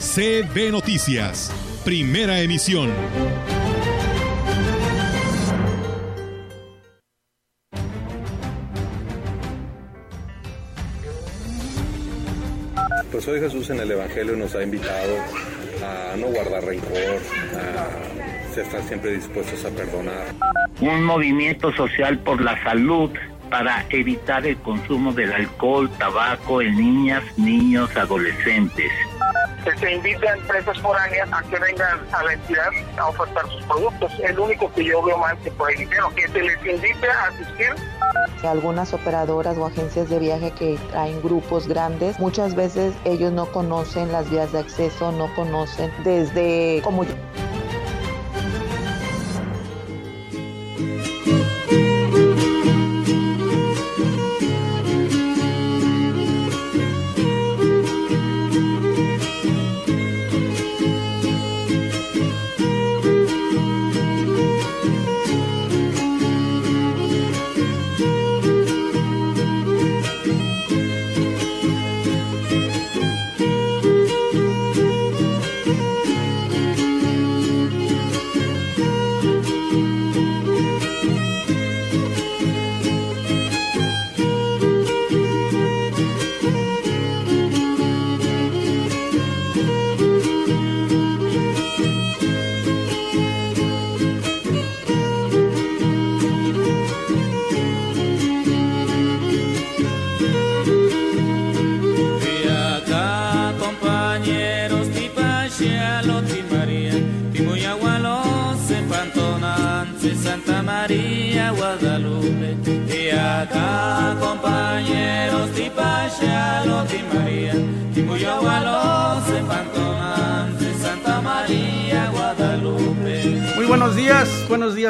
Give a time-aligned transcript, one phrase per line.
[0.00, 1.52] CB Noticias,
[1.84, 2.90] primera emisión.
[13.12, 15.16] Pues hoy Jesús en el Evangelio nos ha invitado
[15.84, 17.20] a no guardar rencor,
[17.54, 20.34] a estar siempre dispuestos a perdonar.
[20.80, 23.10] Un movimiento social por la salud
[23.50, 28.90] para evitar el consumo del alcohol, tabaco en niñas, niños, adolescentes.
[29.78, 34.12] Se invita a empresas foráneas a que vengan a la entidad a ofertar sus productos.
[34.22, 37.10] Es lo único que yo veo mal que por el dinero, que se les invite
[37.10, 37.74] a asistir.
[38.42, 44.10] Algunas operadoras o agencias de viaje que traen grupos grandes, muchas veces ellos no conocen
[44.12, 47.04] las vías de acceso, no conocen desde como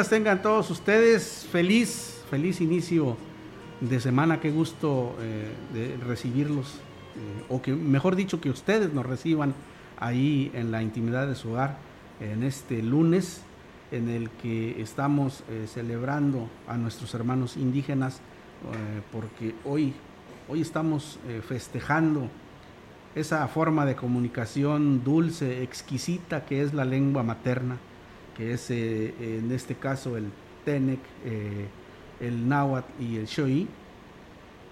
[0.09, 1.47] tengan todos ustedes.
[1.51, 3.17] Feliz, feliz inicio
[3.81, 4.39] de semana.
[4.39, 6.75] Qué gusto eh, de recibirlos,
[7.15, 9.53] eh, o que mejor dicho, que ustedes nos reciban
[9.99, 11.77] ahí en la intimidad de su hogar
[12.19, 13.41] en este lunes
[13.91, 18.21] en el que estamos eh, celebrando a nuestros hermanos indígenas,
[19.11, 19.91] porque hoy,
[20.47, 22.29] hoy estamos festejando
[23.15, 27.77] esa forma de comunicación dulce, exquisita que es la lengua materna
[28.41, 30.25] es eh, en este caso el
[30.65, 31.67] Tenec, eh,
[32.19, 33.67] el Náhuatl y el Shoí.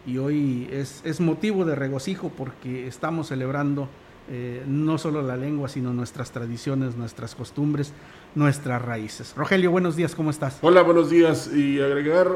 [0.05, 3.87] Y hoy es, es, motivo de regocijo porque estamos celebrando
[4.29, 7.93] eh, no solo la lengua, sino nuestras tradiciones, nuestras costumbres,
[8.33, 9.33] nuestras raíces.
[9.35, 10.57] Rogelio, buenos días, ¿cómo estás?
[10.61, 11.51] Hola, buenos días.
[11.53, 12.27] Y agregar,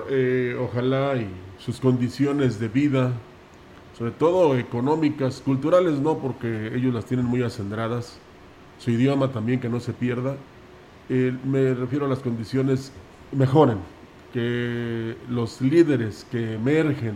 [0.60, 1.28] ojalá, y
[1.58, 3.14] sus condiciones de vida,
[3.98, 8.20] sobre todo económicas, culturales no, porque ellos las tienen muy acendradas,
[8.78, 10.36] su idioma también que no se pierda
[11.10, 12.92] me refiero a las condiciones
[13.32, 13.78] mejoren,
[14.34, 17.16] que los líderes que emergen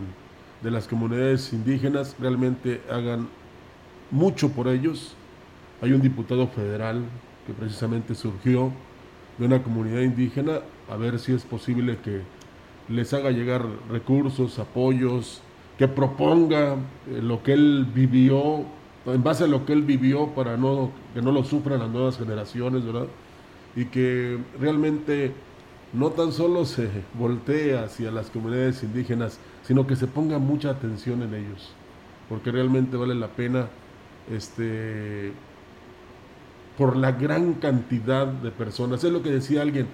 [0.62, 3.28] de las comunidades indígenas realmente hagan
[4.10, 5.14] mucho por ellos.
[5.82, 7.02] Hay un diputado federal
[7.46, 8.72] que precisamente surgió
[9.38, 10.60] de una comunidad indígena,
[10.90, 12.22] a ver si es posible que
[12.88, 15.42] les haga llegar recursos, apoyos,
[15.76, 18.64] que proponga eh, lo que él vivió,
[19.06, 22.18] en base a lo que él vivió para no, que no lo sufran las nuevas
[22.18, 23.06] generaciones, ¿verdad?
[23.76, 25.32] Y que realmente
[25.92, 31.22] no tan solo se voltee hacia las comunidades indígenas, sino que se ponga mucha atención
[31.22, 31.72] en ellos,
[32.28, 33.68] porque realmente vale la pena
[34.30, 35.32] este
[36.76, 39.02] por la gran cantidad de personas.
[39.02, 39.88] Es lo que decía alguien.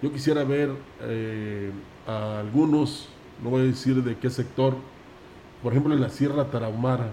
[0.00, 0.70] Yo quisiera ver
[1.02, 1.70] eh,
[2.06, 3.08] a algunos,
[3.42, 4.74] no voy a decir de qué sector,
[5.62, 7.10] por ejemplo en la Sierra Tarahumara,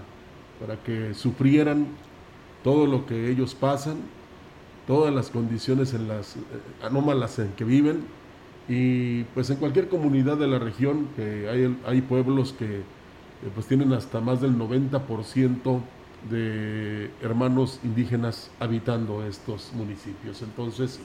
[0.58, 1.88] para que sufrieran
[2.64, 3.98] todo lo que ellos pasan
[4.86, 6.40] todas las condiciones en las eh,
[6.82, 8.02] anómalas en que viven
[8.68, 12.82] y pues en cualquier comunidad de la región que hay, hay pueblos que eh,
[13.54, 15.80] pues tienen hasta más del 90%
[16.28, 20.42] de hermanos indígenas habitando estos municipios.
[20.42, 21.00] Entonces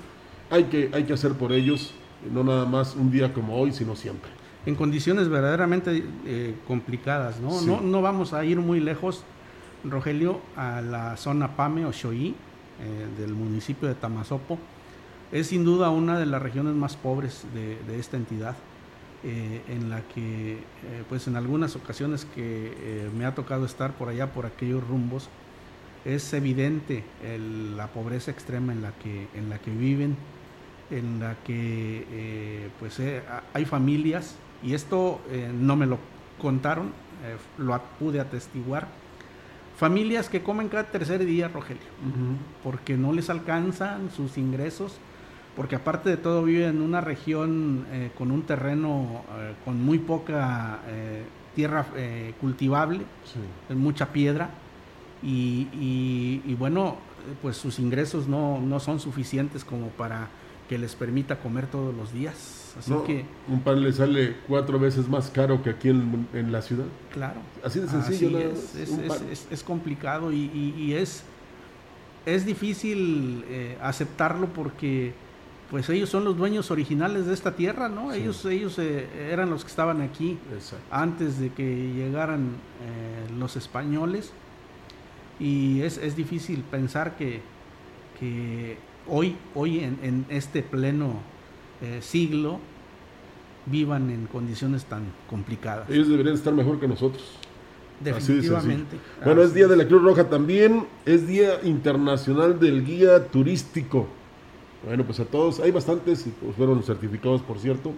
[0.50, 1.94] hay que, hay que hacer por ellos,
[2.34, 4.30] no nada más un día como hoy, sino siempre.
[4.66, 7.62] En condiciones verdaderamente eh, complicadas, ¿no?
[7.62, 7.82] ¿no?
[7.82, 9.24] No vamos a ir muy lejos
[9.90, 12.36] Rogelio, a la zona Pame o Xoí
[12.82, 14.60] eh, del municipio de Tamazopo.
[15.32, 18.56] Es sin duda una de las regiones más pobres de, esta entidad,
[19.24, 20.58] eh, en la que, eh,
[21.08, 25.30] pues en algunas ocasiones que me ha tocado estar por allá, por aquellos rumbos,
[26.04, 27.04] es evidente
[27.76, 30.16] la pobreza extrema en la que, en la que viven,
[30.92, 33.02] en la que pues
[33.54, 35.20] hay familias, y esto
[35.60, 35.98] no me lo
[36.40, 36.92] contaron,
[37.58, 38.88] lo pude atestiguar,
[39.78, 41.84] Familias que comen cada tercer día, Rogelio,
[42.64, 44.98] porque no les alcanzan sus ingresos,
[45.54, 50.00] porque aparte de todo viven en una región eh, con un terreno eh, con muy
[50.00, 51.26] poca eh,
[51.56, 51.86] tierra
[52.40, 53.02] cultivable,
[53.70, 54.50] mucha piedra,
[55.24, 55.68] y,
[56.46, 56.98] y, bueno,
[57.42, 60.28] pues sus ingresos no, no son suficientes como para
[60.68, 62.65] que les permita comer todos los días.
[62.78, 66.86] Así que un pan le sale cuatro veces más caro que aquí en, la ciudad.
[67.14, 67.40] Claro.
[67.64, 68.38] Así de sencillo.
[68.40, 71.24] es, es, complicado y, es,
[72.26, 75.14] es difícil eh, aceptarlo porque
[75.72, 78.14] pues ellos son los dueños originales de esta tierra, ¿no?
[78.14, 80.38] Ellos, ellos eh, eran los que estaban aquí
[80.92, 82.50] antes de que llegaran
[82.82, 84.32] eh, los españoles
[85.40, 87.42] y es, es difícil pensar que,
[88.20, 91.20] que hoy, hoy en, en este pleno
[91.82, 92.60] eh, siglo
[93.66, 95.90] vivan en condiciones tan complicadas.
[95.90, 97.24] Ellos deberían estar mejor que nosotros.
[98.00, 98.98] Definitivamente.
[99.24, 104.08] bueno, es Día de la Cruz Roja también, es Día Internacional del Guía Turístico.
[104.86, 107.94] Bueno, pues a todos, hay bastantes, y pues fueron certificados, por cierto.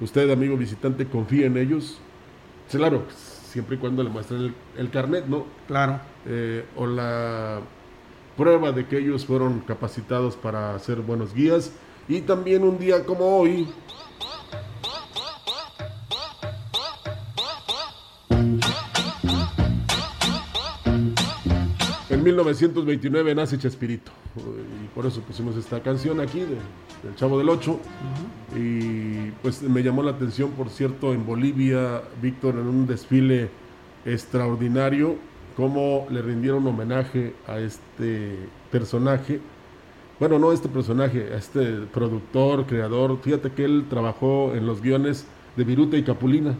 [0.00, 1.98] Usted, amigo visitante, confía en ellos.
[2.70, 5.44] Claro, siempre y cuando le muestren el, carnet, ¿no?
[5.66, 6.00] Claro.
[6.26, 7.60] Eh, o la
[8.36, 11.72] prueba de que ellos fueron capacitados para ser buenos guías
[12.08, 13.68] y también un día como hoy,
[22.22, 24.12] En 1929 nace Chespirito.
[24.36, 27.80] Y por eso pusimos esta canción aquí del Chavo del Ocho.
[28.54, 33.48] Y pues me llamó la atención por cierto en Bolivia Víctor en un desfile
[34.04, 35.16] extraordinario
[35.56, 38.36] cómo le rindieron homenaje a este
[38.70, 39.40] personaje
[40.22, 45.26] bueno, no este personaje, este productor, creador, fíjate que él trabajó en los guiones
[45.56, 46.54] de Viruta y Capulina.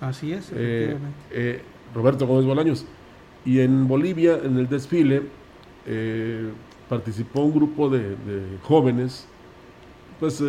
[0.00, 0.96] Así es, eh,
[1.32, 1.60] eh,
[1.92, 2.86] Roberto Gómez Bolaños.
[3.44, 5.22] Y en Bolivia, en el desfile,
[5.86, 6.50] eh,
[6.88, 8.14] participó un grupo de,
[8.62, 9.26] jóvenes,
[10.20, 10.40] pues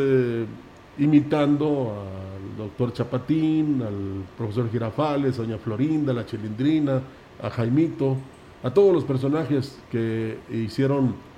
[1.00, 7.02] imitando al doctor Chapatín, al profesor Girafales, a doña Florinda, la Chilindrina,
[7.42, 8.18] a Jaimito,
[8.62, 11.31] a todos los personajes que hicieron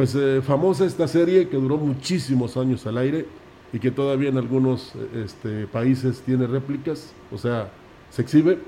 [0.00, 3.26] pues eh, famosa esta serie que duró muchísimos años al aire
[3.70, 7.70] y que todavía en algunos este, países tiene réplicas, o sea,
[8.08, 8.60] se exhibe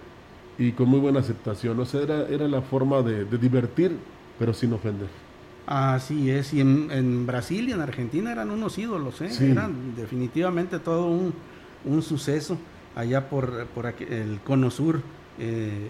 [0.58, 1.80] y con muy buena aceptación.
[1.80, 3.96] O sea, era, era la forma de, divertir,
[4.38, 5.08] pero sin ofender.
[5.64, 9.30] Así es, y en, Brasil y en Argentina eran unos ídolos, ¿eh?
[9.40, 12.58] eran definitivamente todo un, suceso
[12.94, 15.00] allá por, por el Cono Sur.
[15.38, 15.88] Eh,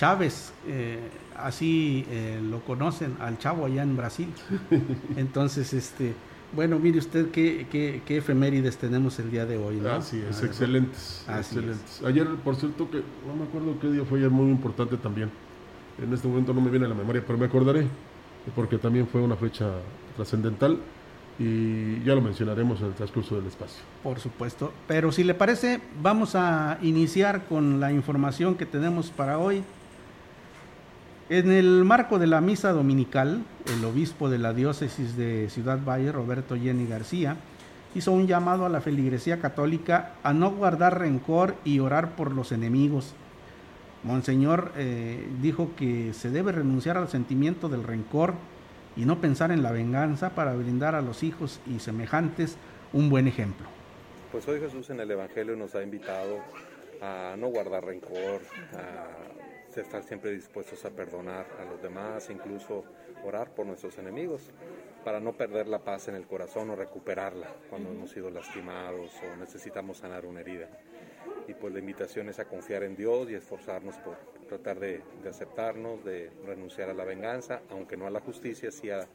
[0.00, 0.98] Chávez, eh,
[1.36, 4.32] así eh, lo conocen al chavo allá en Brasil.
[5.18, 6.14] Entonces, este,
[6.54, 9.90] bueno, mire usted qué, qué, qué efemérides tenemos el día de hoy, ¿no?
[9.90, 11.26] Así es, excelentes.
[11.28, 12.02] excelentes.
[12.02, 15.30] Ayer, por cierto, que no me acuerdo qué día fue ayer muy importante también.
[16.02, 17.86] En este momento no me viene a la memoria, pero me acordaré,
[18.56, 19.70] porque también fue una fecha
[20.16, 20.78] trascendental
[21.38, 23.82] y ya lo mencionaremos en el transcurso del espacio.
[24.02, 29.36] Por supuesto, pero si le parece, vamos a iniciar con la información que tenemos para
[29.36, 29.62] hoy.
[31.30, 36.10] En el marco de la misa dominical, el obispo de la diócesis de Ciudad Valle,
[36.10, 37.36] Roberto Jenny García,
[37.94, 42.50] hizo un llamado a la feligresía católica a no guardar rencor y orar por los
[42.50, 43.14] enemigos.
[44.02, 48.34] Monseñor eh, dijo que se debe renunciar al sentimiento del rencor
[48.96, 52.56] y no pensar en la venganza para brindar a los hijos y semejantes
[52.92, 53.68] un buen ejemplo.
[54.32, 56.38] Pues hoy Jesús en el Evangelio nos ha invitado
[57.00, 58.42] a no guardar rencor,
[58.74, 62.84] a estar siempre dispuestos a perdonar a los demás, incluso
[63.24, 64.42] orar por nuestros enemigos,
[65.04, 69.36] para no perder la paz en el corazón o recuperarla cuando hemos sido lastimados o
[69.36, 70.68] necesitamos sanar una herida.
[71.48, 74.16] Y pues la invitación es a confiar en Dios y esforzarnos por
[74.48, 79.06] tratar de, aceptarnos, de renunciar a la venganza, aunque no a la justicia, sí a,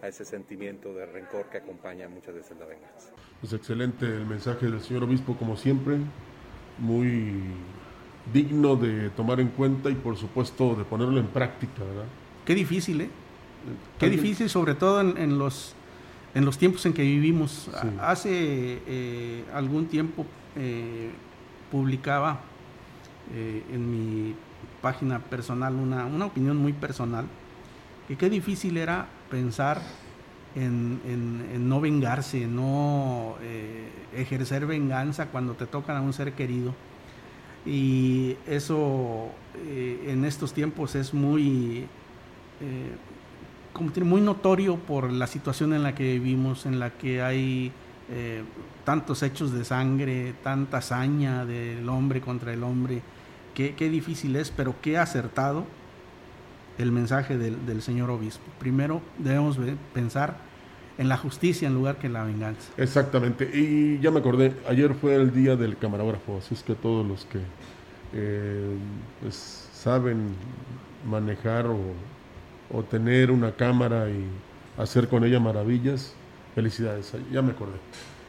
[0.00, 3.10] a ese sentimiento de rencor que acompaña muchas veces la venganza.
[3.42, 5.98] Es excelente el mensaje del señor obispo, como siempre,
[6.78, 7.54] muy
[8.32, 12.04] digno de tomar en cuenta y por supuesto de ponerlo en práctica, ¿verdad?
[12.44, 13.10] Qué difícil, ¿eh?
[13.98, 15.74] Qué difícil, sobre todo en, los,
[16.34, 17.70] en los tiempos en que vivimos.
[18.00, 20.26] Hace eh, algún tiempo
[20.56, 21.10] eh,
[21.70, 22.40] publicaba
[23.32, 24.34] eh, en mi
[24.80, 27.26] página personal una, una opinión muy personal,
[28.08, 29.80] que qué difícil era pensar
[30.54, 36.74] en, no vengarse, no eh, ejercer venganza cuando te tocan a un ser querido.
[37.64, 39.28] Y eso
[39.66, 41.86] eh, en estos tiempos es muy,
[42.60, 47.72] eh, muy notorio por la situación en la que vivimos, en la que hay
[48.84, 53.00] tantos hechos de sangre, tanta hazaña del hombre contra el hombre.
[53.54, 55.64] Qué, qué difícil es, pero qué acertado
[56.78, 58.44] el mensaje del, señor obispo.
[58.58, 59.58] Primero debemos
[59.92, 60.36] pensar
[60.98, 62.72] en la justicia en lugar que en la venganza.
[62.76, 63.50] Exactamente.
[63.52, 67.24] Y ya me acordé, ayer fue el día del camarógrafo, así es que todos los
[67.24, 67.38] que
[68.14, 68.76] eh,
[69.20, 70.34] pues, saben
[71.08, 71.78] manejar o,
[72.70, 74.24] o, tener una cámara y
[74.80, 76.14] hacer con ella maravillas,
[76.54, 77.12] felicidades.
[77.32, 77.78] Ya me acordé.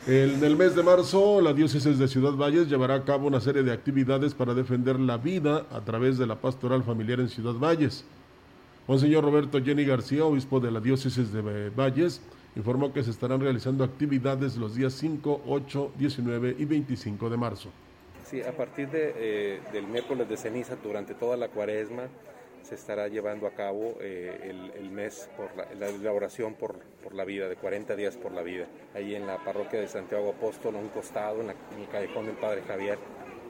[0.05, 3.63] En el mes de marzo, la diócesis de Ciudad Valles llevará a cabo una serie
[3.63, 8.03] de actividades para defender la vida a través de la pastoral familiar en Ciudad Valles.
[8.85, 12.21] Monseñor Roberto Jenny García, obispo de la diócesis de Valles,
[12.55, 17.69] informó que se estarán realizando actividades los días 5, 8, 19 y 25 de marzo.
[18.23, 22.03] Sí, a partir de, eh, del miércoles de ceniza, durante toda la cuaresma,
[22.61, 27.49] se estará llevando a cabo eh, el, mes por la, oración por, por, la vida,
[27.49, 30.87] de 40 días por la vida, ahí en la parroquia de Santiago Apóstol, a un
[30.87, 32.97] costado, en, en el callejón del Padre Javier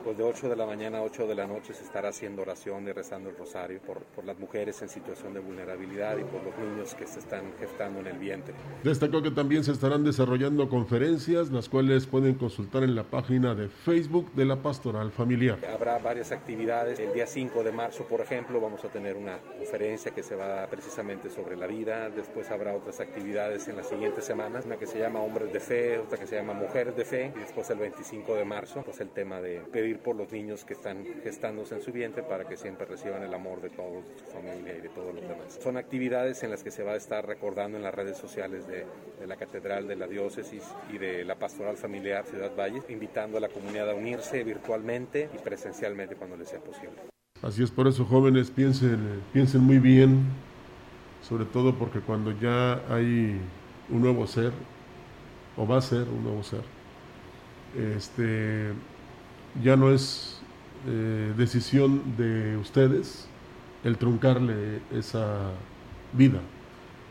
[0.04, 2.88] pues de 8 de la mañana a 8 de la noche se estará haciendo oración
[2.88, 6.58] y rezando el rosario por, por, las mujeres en situación de vulnerabilidad y por los
[6.58, 8.54] niños que se están gestando en el vientre.
[8.84, 13.70] Destacó que también se estarán desarrollando conferencias, las cuales pueden consultar en la página de
[13.70, 15.60] Facebook de la Pastoral Familiar.
[15.74, 17.00] Habrá varias actividades.
[17.00, 20.46] El día 5 de marzo, por ejemplo, vamos a tener una conferencia que se va
[20.46, 22.10] a dar precisamente sobre la vida.
[22.10, 26.00] Después habrá otras actividades en las siguientes semanas, una que se llama Hombres de Fe,
[26.00, 29.10] otra que se llama Mujeres de Fe y después el 25 de marzo, pues el
[29.10, 32.86] tema de pedir por los niños que están gestándose en su vientre para que siempre
[32.86, 35.60] reciban el amor de todos, de su familia y de todos los demás.
[35.62, 38.86] Son actividades en las que se va a estar recordando en las redes sociales de,
[39.20, 43.42] de la Catedral de la Diócesis y de la Pastoral Familiar Ciudad Valle, invitando a
[43.42, 46.96] la comunidad a unirse virtualmente y presencialmente cuando les sea posible.
[47.42, 50.24] Así es, por eso jóvenes piensen, piensen muy bien,
[51.22, 53.40] sobre todo porque cuando ya hay
[53.90, 54.54] un nuevo ser,
[55.58, 56.62] o va a ser un nuevo ser,
[57.78, 58.72] este,
[59.62, 60.40] ya no es
[60.88, 63.28] eh, decisión de ustedes
[63.84, 65.52] el truncarle esa
[66.14, 66.40] vida.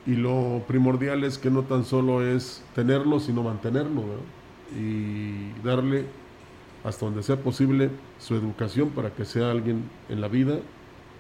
[0.07, 4.03] Y lo primordial es que no tan solo es tenerlo, sino mantenerlo
[4.77, 6.07] y darle
[6.85, 10.59] hasta donde sea posible su educación para que sea alguien en la vida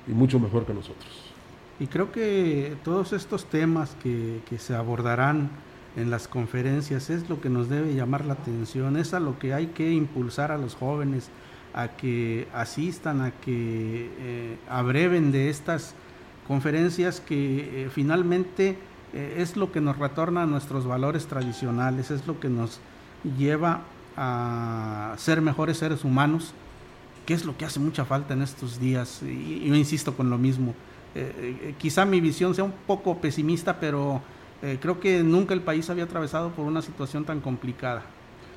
[0.08, 1.32] y mucho mejor que nosotros.
[1.78, 5.50] Y creo que todos estos temas que, que se abordarán
[5.96, 9.52] en las conferencias es lo que nos debe llamar la atención, es a lo que
[9.52, 11.30] hay que impulsar a los jóvenes
[11.74, 15.94] a que asistan, a que eh, abreven de estas
[16.46, 18.76] conferencias que eh, finalmente
[19.14, 22.80] eh, es lo que nos retorna a nuestros valores tradicionales, es lo que nos
[23.38, 23.82] lleva
[24.16, 26.52] a ser mejores seres humanos,
[27.24, 29.22] que es lo que hace mucha falta en estos días.
[29.22, 30.74] Y yo insisto con lo mismo.
[31.78, 34.20] quizá mi visión sea un poco pesimista, pero
[34.62, 38.02] eh, creo que nunca el país había atravesado por una situación tan complicada.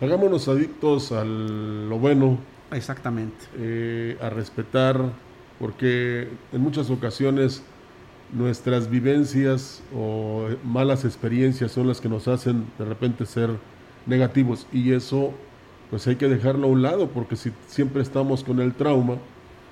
[0.02, 2.38] Hagámonos adictos a lo bueno.
[2.72, 3.46] Exactamente.
[3.58, 5.00] Eh, a respetar,
[5.60, 7.64] porque en muchas ocasiones
[8.34, 13.50] nuestras vivencias o malas experiencias son las que nos hacen de repente ser
[14.06, 15.32] negativos y eso
[15.90, 19.18] pues hay que dejarlo a un lado porque si siempre estamos con el trauma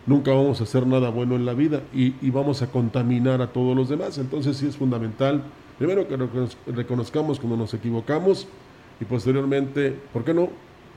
[0.06, 3.48] nunca vamos a hacer nada bueno en la vida y, y vamos a contaminar a
[3.48, 5.44] todos los demás entonces sí es fundamental
[5.78, 6.18] Primero que
[6.68, 8.48] reconozcamos cuando nos equivocamos
[9.00, 10.50] y posteriormente, ¿por qué no?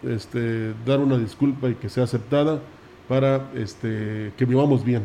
[0.02, 2.61] Este, dar una disculpa y que sea aceptada
[3.09, 5.04] para este, que vivamos bien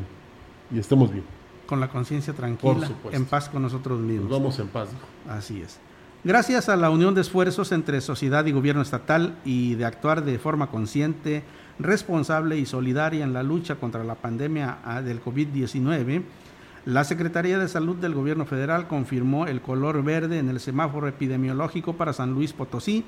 [0.73, 1.23] y estemos bien.
[1.65, 4.29] Con la conciencia tranquila, en paz con nosotros mismos.
[4.29, 4.89] vamos en paz.
[5.27, 5.79] Así es.
[6.23, 10.37] Gracias a la unión de esfuerzos entre sociedad y gobierno estatal y de actuar de
[10.37, 11.43] forma consciente,
[11.79, 16.21] responsable y solidaria en la lucha contra la pandemia ah, del COVID-19,
[16.85, 21.93] la Secretaría de Salud del Gobierno Federal confirmó el color verde en el semáforo epidemiológico
[21.93, 23.05] para San Luis Potosí,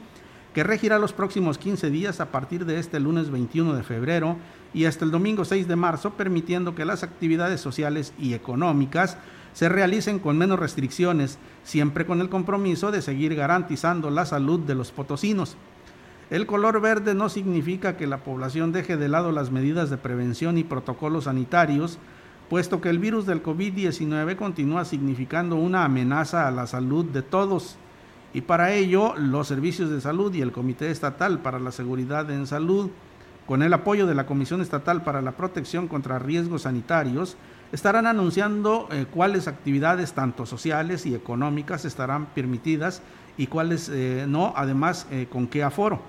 [0.54, 4.38] que regirá los próximos 15 días a partir de este lunes 21 de febrero
[4.76, 9.18] y hasta el domingo 6 de marzo, permitiendo que las actividades sociales y económicas
[9.54, 14.76] se realicen con menos restricciones, siempre con el compromiso de seguir garantizando la salud de
[14.76, 15.58] los potosinos.
[16.30, 20.60] El color verde no significa que la población deje de lado las medidas de prevención
[20.60, 21.98] y protocolos sanitarios,
[22.50, 27.78] puesto que el virus del COVID-19 continúa significando una amenaza a la salud de todos.
[28.34, 32.48] Y para ello, los servicios de salud y el Comité Estatal para la Seguridad en
[32.48, 32.90] Salud
[33.46, 37.36] con el apoyo de la Comisión Estatal para la Protección contra Riesgos Sanitarios,
[37.72, 43.02] estarán anunciando eh, cuáles actividades tanto sociales y económicas estarán permitidas
[43.36, 46.02] y cuáles eh, no, además eh, con qué aforo.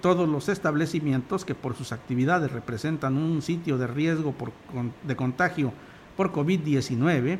[0.00, 4.34] Todos los establecimientos que por sus actividades representan un sitio de riesgo
[5.02, 5.72] de contagio
[6.16, 7.38] por COVID-19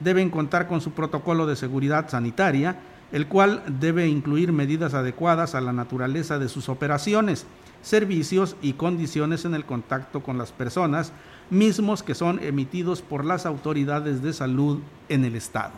[0.00, 2.78] deben contar con su protocolo de seguridad sanitaria,
[3.12, 7.46] el cual debe incluir medidas adecuadas a la naturaleza de sus operaciones,
[7.82, 11.12] servicios y condiciones en el contacto con las personas,
[11.50, 15.72] mismos que son emitidos por las autoridades de salud en el Estado.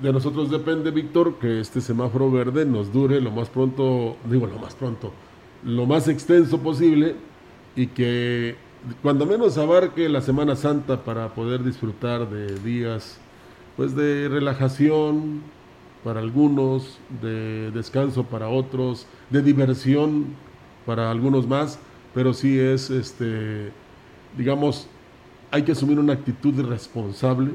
[0.00, 4.58] De nosotros depende, Víctor, que este semáforo verde nos dure lo más pronto, digo lo
[4.58, 5.10] más pronto,
[5.64, 7.16] lo más extenso posible
[7.74, 8.56] y que
[9.00, 13.18] cuando menos abarque la Semana Santa para poder disfrutar de días
[13.78, 15.40] pues de relajación
[16.04, 20.26] para algunos, de descanso para otros, de diversión
[20.84, 21.78] para algunos más,
[22.14, 23.72] pero sí es este
[24.36, 24.88] digamos,
[25.50, 27.52] hay que asumir una actitud responsable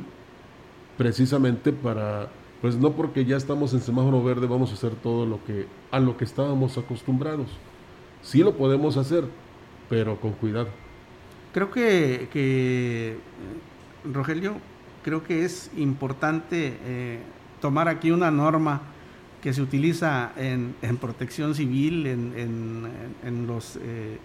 [1.01, 2.29] precisamente para,
[2.61, 5.99] pues no porque ya estamos en semáforo verde vamos a hacer todo lo que, a
[5.99, 7.47] lo que estábamos acostumbrados.
[8.21, 9.23] Sí lo podemos hacer,
[9.89, 10.67] pero con cuidado.
[11.55, 13.17] Creo que, que
[14.13, 14.57] Rogelio,
[15.03, 17.19] creo que es importante eh,
[17.61, 18.83] tomar aquí una norma
[19.41, 22.87] que se utiliza en, protección civil, en,
[23.23, 23.77] en, los...
[23.77, 24.19] Eh,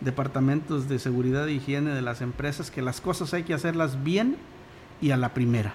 [0.00, 4.36] departamentos de seguridad e higiene de las empresas que las cosas hay que hacerlas bien
[5.00, 5.74] y a la primera.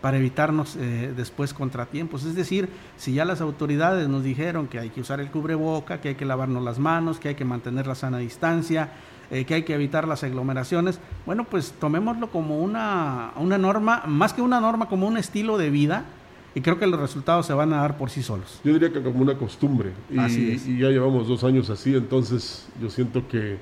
[0.00, 2.24] Para evitarnos eh, después contratiempos.
[2.24, 6.10] Es decir, si ya las autoridades nos dijeron que hay que usar el cubreboca, que
[6.10, 8.90] hay que lavarnos las manos, que hay que mantener la sana distancia,
[9.30, 14.32] eh, que hay que evitar las aglomeraciones, bueno, pues tomémoslo como una, una norma, más
[14.32, 16.04] que una norma, como un estilo de vida,
[16.54, 18.60] y creo que los resultados se van a dar por sí solos.
[18.64, 19.92] Yo diría que como una costumbre.
[20.10, 23.58] Y, y ya llevamos dos años así, entonces yo siento que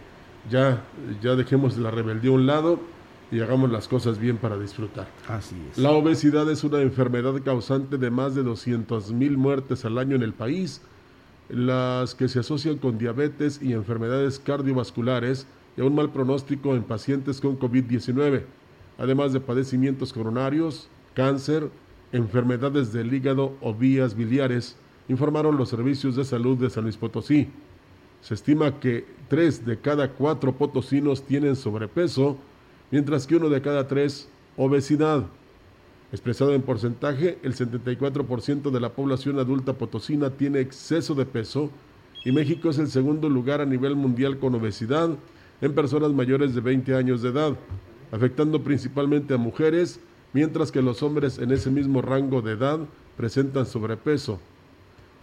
[0.49, 0.83] ya,
[1.21, 2.81] ya dejemos la rebeldía a un lado
[3.31, 5.09] y hagamos las cosas bien para disfrutar.
[5.29, 5.79] Así es.
[5.79, 10.23] La obesidad es una enfermedad causante de más de 200 mil muertes al año en
[10.23, 10.81] el país,
[11.49, 15.47] las que se asocian con diabetes y enfermedades cardiovasculares
[15.77, 18.45] y a un mal pronóstico en pacientes con COVID-19,
[18.99, 21.71] además de padecimientos coronarios, cáncer,
[22.13, 24.77] enfermedades del hígado o vías biliares,
[25.09, 27.49] informaron los servicios de salud de San Luis Potosí.
[28.23, 32.39] Se estima que tres de cada cuatro potosinos tienen sobrepeso,
[32.91, 35.25] mientras que uno de cada tres obesidad.
[36.13, 41.71] Expresado en porcentaje, el 74% de la población adulta potosina tiene exceso de peso
[42.25, 45.11] y México es el segundo lugar a nivel mundial con obesidad
[45.61, 47.57] en personas mayores de 20 años de edad,
[48.13, 49.99] afectando principalmente a mujeres
[50.33, 52.79] mientras que los hombres en ese mismo rango de edad
[53.17, 54.39] presentan sobrepeso.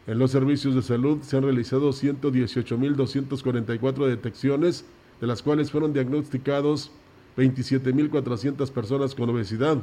[0.05, 4.83] En los servicios de salud se han realizado 118.244 detecciones,
[5.21, 6.91] de las cuales fueron diagnosticados
[7.37, 9.77] 27.400 personas con obesidad,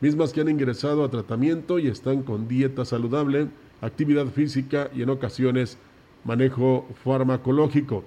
[0.00, 3.48] mismas que han ingresado a tratamiento y están con dieta saludable,
[3.80, 5.78] actividad física y en ocasiones
[6.24, 8.04] manejo farmacológico.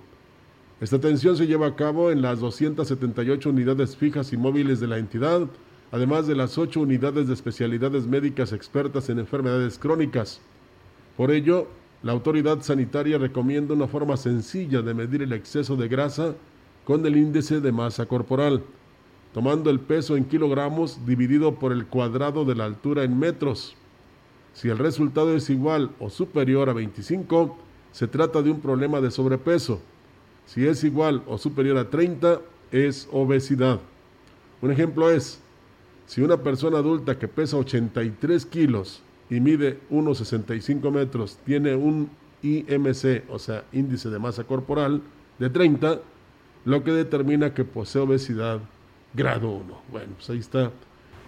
[0.80, 5.00] Esta atención se lleva a cabo en las 278 unidades fijas y móviles de la
[5.00, 5.48] entidad,
[5.92, 10.40] además de las ocho unidades de especialidades médicas expertas en enfermedades crónicas.
[11.16, 11.68] Por ello,
[12.04, 16.36] la autoridad sanitaria recomienda una forma sencilla de medir el exceso de grasa
[16.88, 18.64] con el índice de masa corporal,
[19.34, 23.76] tomando el peso en kilogramos dividido por el cuadrado de la altura en metros.
[24.54, 27.58] Si el resultado es igual o superior a 25,
[27.92, 29.82] se trata de un problema de sobrepeso.
[30.46, 32.40] Si es igual o superior a 30,
[32.72, 33.82] es obesidad.
[34.62, 35.42] Un ejemplo es,
[36.06, 42.10] si una persona adulta que pesa 83 kilos y mide 1,65 metros tiene un
[42.44, 45.02] IMC, o sea, índice de masa corporal,
[45.38, 46.00] de 30,
[46.68, 48.60] lo que determina que posee obesidad
[49.14, 49.82] grado 1.
[49.90, 50.72] Bueno, pues ahí está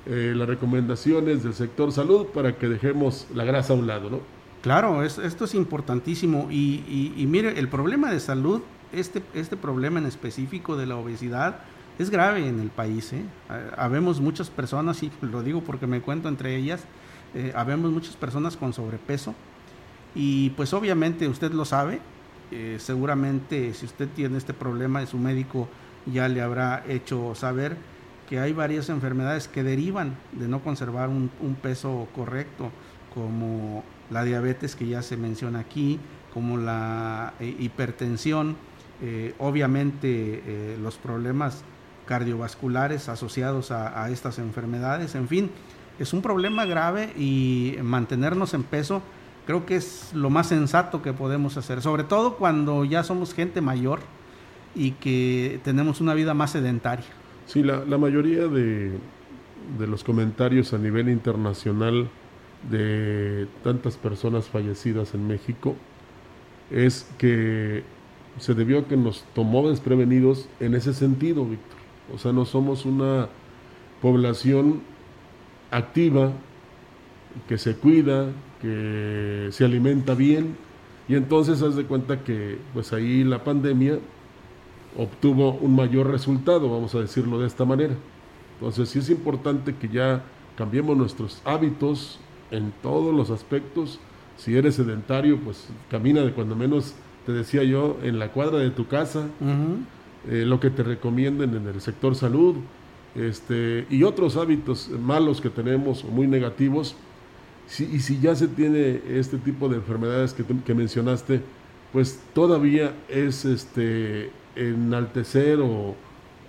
[0.06, 4.20] eh, las recomendaciones del sector salud para que dejemos la grasa a un lado, ¿no?
[4.62, 6.50] Claro, esto es importantísimo.
[6.52, 11.62] Y, mire, el problema de salud, este, este problema en específico de la obesidad,
[12.00, 13.14] es grave en el país.
[13.14, 13.24] ¿eh?
[13.78, 16.84] Habemos muchas personas, y lo digo porque me cuento entre ellas,
[17.34, 19.34] eh, habemos muchas personas con sobrepeso
[20.16, 22.02] y pues obviamente usted lo sabe,
[22.52, 25.68] eh, seguramente si usted tiene este problema, su médico
[26.06, 27.78] ya le habrá hecho saber
[28.28, 31.30] que hay varias enfermedades que derivan de no conservar un,
[31.62, 32.72] peso correcto,
[33.14, 36.00] como la diabetes que ya se menciona aquí,
[36.34, 38.56] como la eh, hipertensión,
[39.40, 41.64] obviamente los problemas
[42.10, 45.14] cardiovasculares asociados a, estas enfermedades.
[45.14, 45.52] En fin,
[46.00, 49.04] es un problema grave y mantenernos en peso
[49.50, 53.62] creo que es lo más sensato que podemos hacer, sobre todo cuando ya somos gente
[53.62, 54.00] mayor,
[54.76, 57.08] y que tenemos una vida más sedentaria.
[57.48, 58.92] Sí, la, la mayoría de,
[59.80, 62.12] de los comentarios a nivel internacional
[62.70, 65.76] de tantas personas fallecidas en México
[66.70, 67.82] es que
[68.38, 71.80] se debió a que nos tomó desprevenidos en ese sentido, Víctor.
[72.14, 73.30] O sea, no somos una
[74.00, 74.82] población
[75.72, 76.34] activa,
[77.48, 78.28] que se cuida,
[78.62, 80.56] que se alimenta bien,
[81.08, 84.00] y entonces haz de cuenta que pues ahí la pandemia
[84.98, 87.96] obtuvo un mayor resultado, vamos a decirlo de esta manera.
[88.56, 90.24] Entonces sí es importante que ya
[90.56, 92.20] cambiemos nuestros hábitos
[92.52, 94.00] en todos los aspectos.
[94.38, 96.96] Si eres sedentario, pues camina de cuando menos,
[97.26, 99.28] te decía yo, en la cuadra de tu casa,
[100.30, 102.56] eh, lo que te recomienden en el sector salud,
[103.16, 106.96] este, y otros hábitos malos que tenemos o muy negativos.
[107.78, 111.42] Y si ya se tiene este tipo de enfermedades que, mencionaste,
[111.94, 115.96] pues todavía es este, enaltecer o,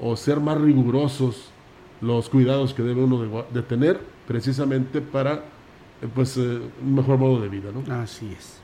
[0.01, 1.51] o ser más rigurosos
[2.01, 5.45] los cuidados que debe uno de, tener precisamente para
[6.15, 7.71] pues eh, un mejor modo de vida.
[7.73, 7.93] ¿no?
[7.95, 8.57] Así es.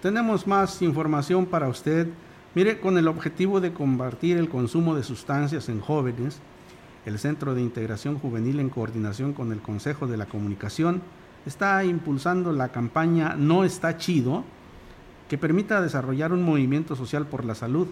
[0.00, 2.08] Tenemos más información para usted.
[2.54, 6.38] Mire, con el objetivo de combatir el consumo de sustancias en jóvenes,
[7.04, 11.02] el Centro de Integración Juvenil en coordinación con el Consejo de la Comunicación
[11.46, 14.44] está impulsando la campaña No está chido,
[15.28, 17.88] que permita desarrollar un movimiento social por la salud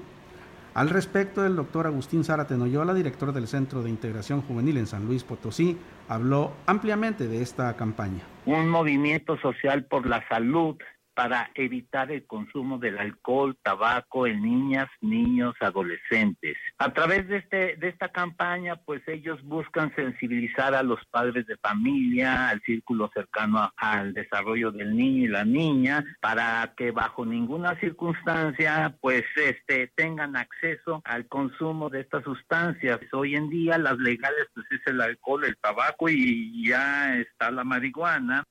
[0.75, 5.07] al respecto, el doctor Agustín Zárate Noyola, director del Centro de Integración Juvenil en San
[5.07, 8.23] Luis Potosí, habló ampliamente de esta campaña.
[8.45, 10.77] Un movimiento social por la salud
[11.14, 16.57] para evitar el consumo del alcohol, tabaco en niñas, niños, adolescentes.
[16.79, 21.57] A través de este de esta campaña, pues ellos buscan sensibilizar a los padres de
[21.57, 27.79] familia, al círculo cercano al desarrollo del niño y la niña, para que bajo ninguna
[27.81, 33.00] circunstancia, pues este tengan acceso al consumo de estas sustancias.
[33.12, 37.64] Hoy en día las legales pues es el alcohol, el tabaco y ya está la
[37.64, 38.44] marihuana.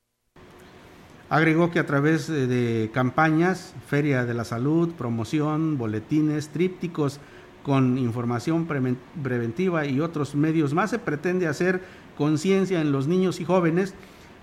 [1.34, 7.20] Agregó que a través de campañas, Feria de la Salud, promoción, boletines, trípticos
[7.64, 11.82] con información preventiva y otros medios más, se pretende hacer
[12.20, 13.96] conciencia en los niños y jóvenes,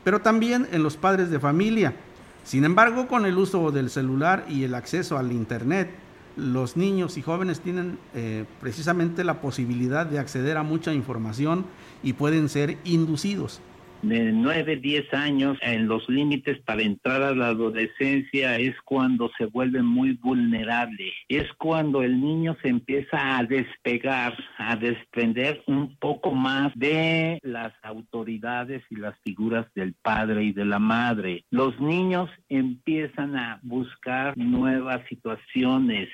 [0.03, 1.95] pero también en los padres de familia.
[2.43, 5.93] Sin embargo, con el uso del celular y el acceso al Internet,
[6.35, 11.67] los niños y jóvenes tienen eh, precisamente la posibilidad de acceder a mucha información
[12.03, 13.61] y pueden ser inducidos
[14.03, 19.47] de 9, 10 años en los límites para entrar a la adolescencia es cuando se
[19.47, 21.13] vuelve muy vulnerable.
[21.29, 27.73] Es cuando el niño se empieza a despegar, a desprender un poco más de las
[27.83, 31.45] autoridades y las figuras del padre y de la madre.
[31.51, 36.09] Los niños empiezan a buscar nuevas situaciones,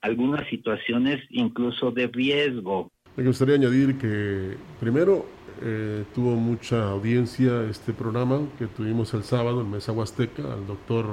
[0.00, 2.90] algunas situaciones incluso de riesgo.
[3.16, 5.26] Me gustaría añadir que primero
[5.62, 11.06] eh, tuvo mucha audiencia este programa que tuvimos el sábado en Mesa Huasteca, al doctor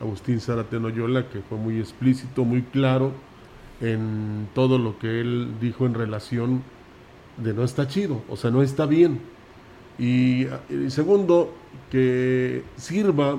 [0.00, 3.12] Agustín Zárate Noyola, que fue muy explícito, muy claro
[3.80, 6.62] en todo lo que él dijo en relación
[7.36, 9.20] de no está chido, o sea, no está bien.
[9.98, 10.46] Y,
[10.88, 11.52] segundo,
[11.90, 13.38] que sirva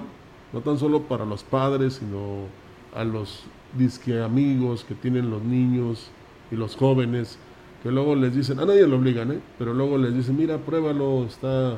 [0.52, 2.48] no tan solo para los padres, sino
[2.94, 3.44] a los
[3.78, 6.10] disque amigos que tienen los niños
[6.52, 7.38] y los jóvenes,
[7.84, 9.40] que luego les dicen, a nadie lo obligan, ¿eh?
[9.58, 11.78] pero luego les dicen, mira, pruébalo, está,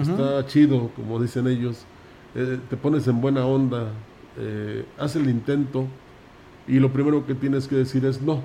[0.00, 1.84] está chido, como dicen ellos,
[2.34, 3.88] eh, te pones en buena onda,
[4.38, 5.86] eh, haz el intento
[6.68, 8.40] y lo primero que tienes que decir es no.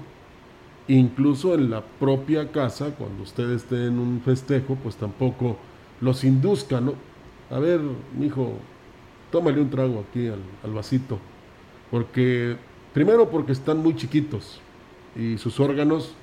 [0.87, 5.57] Incluso en la propia casa, cuando usted esté en un festejo, pues tampoco
[6.01, 6.95] los induzca, ¿no?
[7.51, 7.79] A ver,
[8.19, 8.53] hijo,
[9.31, 11.19] tómale un trago aquí al, al vasito.
[11.91, 12.55] Porque,
[12.93, 14.59] primero porque están muy chiquitos
[15.15, 16.15] y sus órganos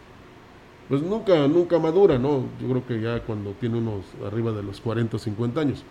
[0.89, 2.45] pues nunca, nunca madura, ¿no?
[2.61, 5.85] Yo creo que ya cuando tiene unos arriba de los 40 o 50 años.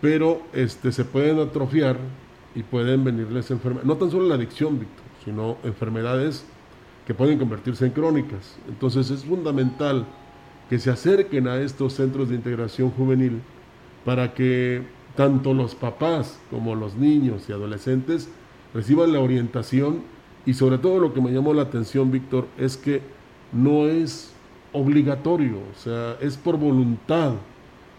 [0.00, 1.98] Pero este, se pueden atrofiar
[2.54, 6.44] y pueden venirles enfermedades, no tan solo la adicción, Víctor, sino enfermedades
[7.06, 8.56] que pueden convertirse en crónicas.
[8.68, 10.06] Entonces es fundamental
[10.70, 13.40] que se acerquen a estos centros de integración juvenil
[14.04, 14.82] para que
[15.14, 18.28] tanto los papás como los niños y adolescentes
[18.74, 20.02] reciban la orientación
[20.44, 23.02] y sobre todo lo que me llamó la atención, Víctor, es que
[23.56, 24.32] no es
[24.72, 27.32] obligatorio, o sea, es por voluntad,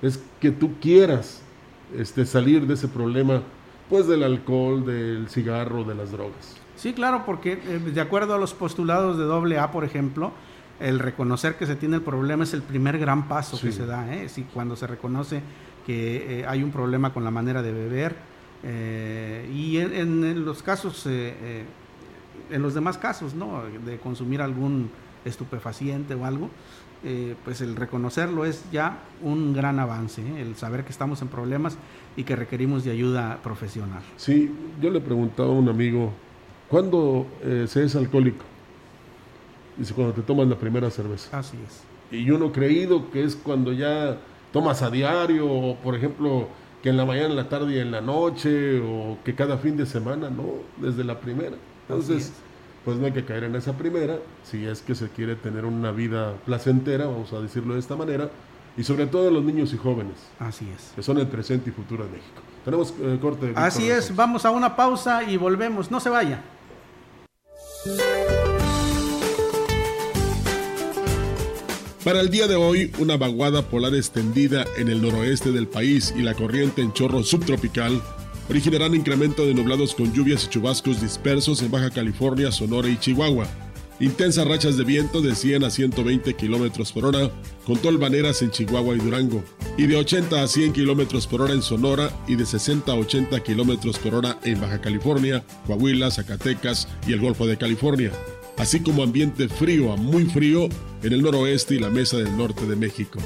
[0.01, 1.41] es que tú quieras
[1.95, 3.41] este, salir de ese problema,
[3.89, 6.55] pues del alcohol, del cigarro, de las drogas.
[6.75, 10.31] Sí, claro, porque eh, de acuerdo a los postulados de doble A, por ejemplo,
[10.79, 14.13] el reconocer que se tiene el problema es el primer gran paso que se da,
[14.13, 14.29] ¿eh?
[14.29, 15.41] Si cuando se reconoce
[15.87, 18.15] que eh, hay un problema con la manera de beber,
[18.63, 23.63] eh, y en, en, los casos en los demás casos, ¿no?
[23.85, 24.91] De consumir algún
[25.25, 26.49] estupefaciente o algo,
[27.03, 30.41] eh, pues el reconocerlo es ya un gran avance, ¿eh?
[30.41, 31.77] el saber que estamos en problemas
[32.15, 34.01] y que requerimos de ayuda profesional.
[34.15, 34.51] Sí,
[34.81, 36.11] yo le preguntaba a un amigo,
[36.67, 38.43] ¿cuándo eh, se es alcohólico?
[39.77, 41.37] Dice, cuando te tomas la primera cerveza.
[41.37, 41.83] Así es.
[42.09, 44.17] Y yo no he creído que es cuando ya
[44.51, 46.47] tomas a diario, o por ejemplo,
[46.81, 49.77] que en la mañana, en la tarde y en la noche, o que cada fin
[49.77, 50.45] de semana, no,
[50.77, 51.57] desde la primera.
[51.87, 52.33] Entonces,
[52.87, 54.17] pues no hay que caer en esa primera,
[54.49, 58.29] si es que se quiere tener una vida placentera, vamos a decirlo de esta manera,
[58.77, 60.15] y sobre todo los niños y jóvenes.
[60.39, 60.93] Así es.
[60.95, 62.41] Que son el presente y futuro de México.
[62.63, 63.51] Tenemos eh, corte.
[63.57, 65.91] Así es, vamos a una pausa y volvemos.
[65.91, 66.41] No se vaya.
[72.05, 76.21] Para el día de hoy, una vaguada polar extendida en el noroeste del país y
[76.21, 78.01] la corriente en chorro subtropical
[78.49, 83.47] originarán incremento de nublados con lluvias y chubascos dispersos en Baja California, Sonora y Chihuahua.
[83.99, 87.31] Intensas rachas de viento de 100 a 120 kilómetros por hora,
[87.65, 89.43] con tolvaneras en Chihuahua y Durango,
[89.75, 93.41] y de 80 a 100 kilómetros por hora en Sonora y de 60 a 80
[93.41, 98.11] kilómetros por hora en Baja California, Coahuila, Zacatecas y el Golfo de California,
[98.57, 100.69] así como ambiente frío a muy frío
[101.01, 103.19] en el noroeste y la mesa del norte de México.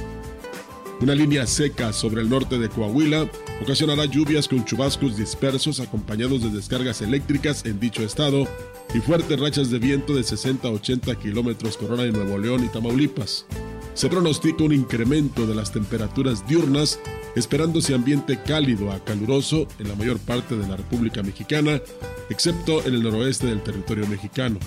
[1.01, 3.29] Una línea seca sobre el norte de Coahuila
[3.61, 8.47] ocasionará lluvias con chubascos dispersos acompañados de descargas eléctricas en dicho estado
[8.93, 12.63] y fuertes rachas de viento de 60 a 80 kilómetros por hora en Nuevo León
[12.65, 13.45] y Tamaulipas.
[13.93, 16.99] Se pronostica un incremento de las temperaturas diurnas,
[17.35, 21.81] esperándose ambiente cálido a caluroso en la mayor parte de la República Mexicana,
[22.29, 24.59] excepto en el noroeste del territorio mexicano.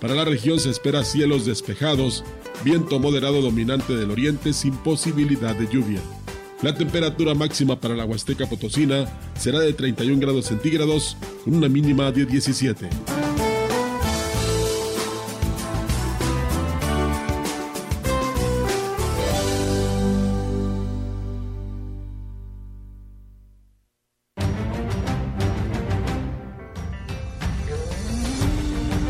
[0.00, 2.22] Para la región se espera cielos despejados,
[2.64, 6.00] viento moderado dominante del oriente sin posibilidad de lluvia.
[6.62, 9.04] La temperatura máxima para la Huasteca Potosina
[9.38, 12.88] será de 31 grados centígrados con una mínima de 17.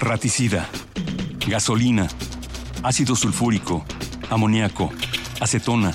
[0.00, 0.68] Raticida,
[1.46, 2.08] gasolina,
[2.82, 3.84] ácido sulfúrico,
[4.28, 4.90] amoníaco,
[5.40, 5.94] acetona.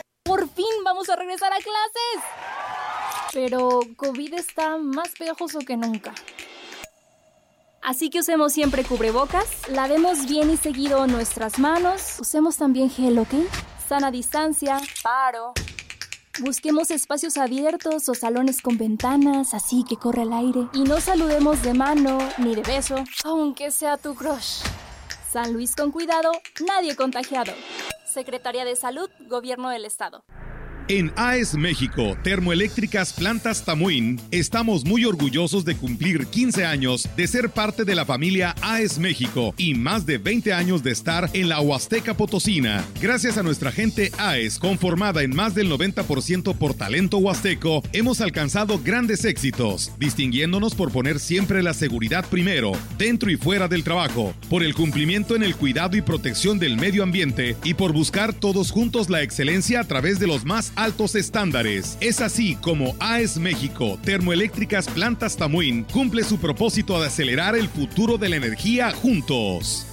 [0.83, 2.23] Vamos a regresar a clases.
[3.33, 6.13] Pero COVID está más pegajoso que nunca.
[7.81, 13.33] Así que usemos siempre cubrebocas, lavemos bien y seguido nuestras manos, usemos también gel, ¿ok?
[13.87, 15.53] Sana distancia, paro.
[16.39, 20.67] Busquemos espacios abiertos o salones con ventanas, así que corre el aire.
[20.73, 24.61] Y no saludemos de mano ni de beso, aunque sea tu crush.
[25.31, 26.31] San Luis con cuidado,
[26.67, 27.53] nadie contagiado.
[28.05, 30.23] Secretaría de Salud, Gobierno del Estado.
[30.93, 37.49] En AES México, Termoeléctricas Plantas Tamuín, estamos muy orgullosos de cumplir 15 años de ser
[37.49, 41.61] parte de la familia AES México y más de 20 años de estar en la
[41.61, 42.83] Huasteca Potosina.
[43.01, 48.77] Gracias a nuestra gente AES, conformada en más del 90% por talento huasteco, hemos alcanzado
[48.83, 54.61] grandes éxitos, distinguiéndonos por poner siempre la seguridad primero, dentro y fuera del trabajo, por
[54.61, 59.09] el cumplimiento en el cuidado y protección del medio ambiente y por buscar todos juntos
[59.09, 61.97] la excelencia a través de los más altos estándares.
[62.01, 68.17] Es así como AES México, Termoeléctricas Plantas Tamuín, cumple su propósito de acelerar el futuro
[68.17, 69.85] de la energía juntos.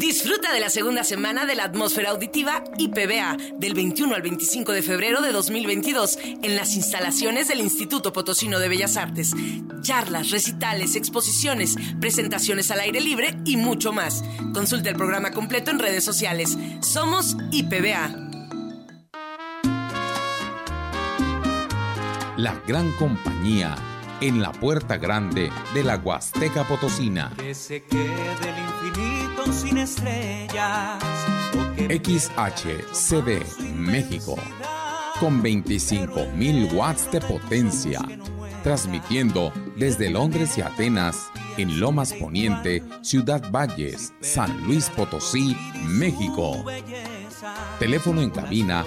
[0.00, 4.80] Disfruta de la segunda semana de la atmósfera auditiva IPBA del 21 al 25 de
[4.80, 9.32] febrero de 2022 en las instalaciones del Instituto Potosino de Bellas Artes.
[9.82, 14.24] Charlas, recitales, exposiciones, presentaciones al aire libre y mucho más.
[14.54, 16.56] Consulta el programa completo en redes sociales.
[16.80, 18.29] Somos IPBA.
[22.40, 23.76] La gran compañía
[24.22, 27.30] en la puerta grande de la Huasteca Potosina.
[27.36, 31.02] Que se quede el infinito sin estrellas.
[31.76, 34.36] XHCD México
[35.18, 38.00] con 25.000 watts de potencia,
[38.62, 46.64] transmitiendo desde Londres y Atenas en Lomas Poniente, Ciudad Valles, San Luis Potosí, México.
[47.78, 48.86] Teléfono en cabina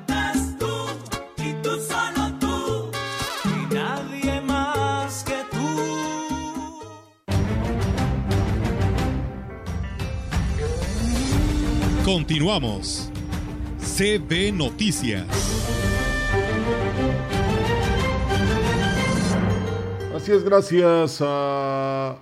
[12.13, 13.09] Continuamos.
[13.79, 15.25] CB Noticias.
[20.13, 22.17] Así es, gracias a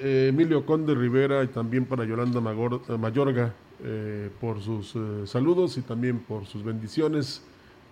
[0.00, 4.96] eh, Emilio Conde Rivera y también para Yolanda eh, Mayorga eh, por sus
[5.30, 7.40] saludos y también por sus bendiciones.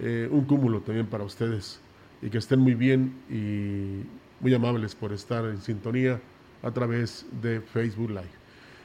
[0.00, 1.78] un cúmulo también para ustedes
[2.20, 4.02] y que estén muy bien y
[4.42, 6.20] muy amables por estar en sintonía
[6.64, 8.41] a través de Facebook Live.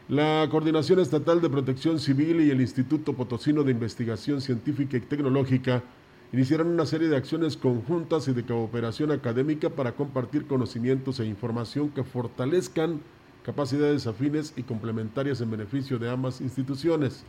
[0.09, 5.83] La Coordinación Estatal de Protección Civil y el Instituto Potosino de Investigación Científica y Tecnológica
[6.31, 11.89] iniciaron una serie de acciones conjuntas y de cooperación académica para compartir conocimientos e información
[11.89, 13.01] que fortalezcan
[13.43, 17.25] capacidades afines y complementarias en beneficio de ambas instituciones.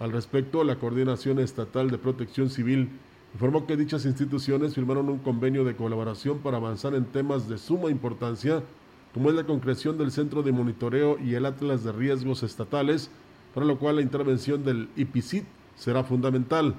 [0.00, 2.90] Al respecto, la Coordinación Estatal de Protección Civil
[3.32, 7.90] informó que dichas instituciones firmaron un convenio de colaboración para avanzar en temas de suma
[7.90, 8.64] importancia
[9.16, 13.10] como es la concreción del Centro de Monitoreo y el Atlas de Riesgos Estatales,
[13.54, 16.74] para lo cual la intervención del IPICIT será fundamental.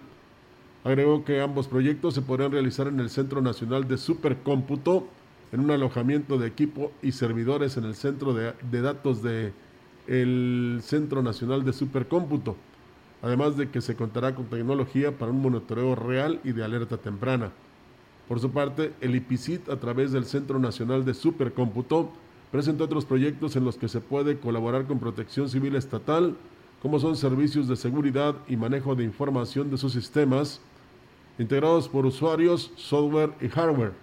[0.84, 5.08] Agregó que ambos proyectos se podrán realizar en el Centro Nacional de Supercómputo,
[5.52, 9.22] en un alojamiento de equipo y servidores en el centro de, datos
[10.06, 12.56] el Centro Nacional de Supercómputo,
[13.24, 17.52] además de que se contará con tecnología para un monitoreo real y de alerta temprana.
[18.28, 22.12] Por su parte, el IPICIT, a través del Centro Nacional de Supercómputo,
[22.52, 26.36] presenta otros proyectos en los que se puede colaborar con protección civil estatal,
[26.82, 30.62] como son servicios de seguridad y manejo de información de sus sistemas,
[31.40, 33.94] integrados por usuarios, software y hardware,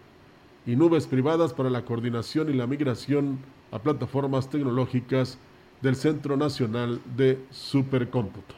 [0.66, 3.38] y nubes privadas para la coordinación y la migración
[3.70, 5.38] a plataformas tecnológicas
[5.83, 8.54] del Centro Nacional de Supercómputo.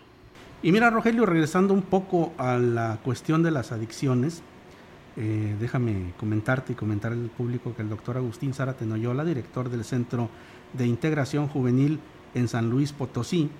[0.62, 4.42] Y mira, Rogelio, regresando un poco a la cuestión de las adicciones,
[5.16, 9.84] eh, déjame comentarte y comentar al público que el doctor Agustín Zárate Noyola, director del
[9.84, 10.28] Centro
[10.74, 12.00] de Integración Juvenil
[12.34, 13.50] en San Luis Potosí,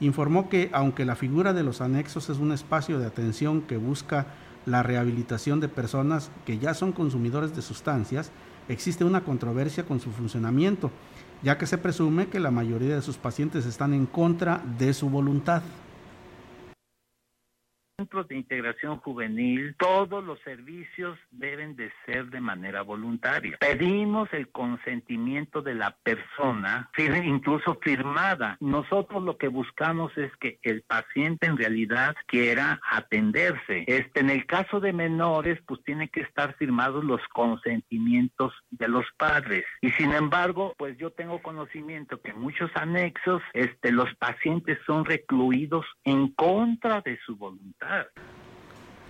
[0.00, 4.26] informó que aunque la figura de los anexos es un espacio de atención que busca
[4.66, 8.32] la rehabilitación de personas que ya son consumidores de sustancias,
[8.68, 10.90] existe una controversia con su funcionamiento,
[11.42, 15.10] ya que se presume que la mayoría de sus pacientes están en contra de su
[15.10, 15.62] voluntad
[18.04, 23.56] centros de integración juvenil, todos los servicios deben de ser de manera voluntaria.
[23.58, 28.58] Pedimos el consentimiento de la persona, incluso firmada.
[28.60, 33.84] Nosotros lo que buscamos es que el paciente en realidad quiera atenderse.
[33.86, 39.06] Este, en el caso de menores, pues tiene que estar firmados los consentimientos de los
[39.16, 39.64] padres.
[39.80, 45.06] Y sin embargo, pues yo tengo conocimiento que en muchos anexos, este, los pacientes son
[45.06, 47.93] recluidos en contra de su voluntad.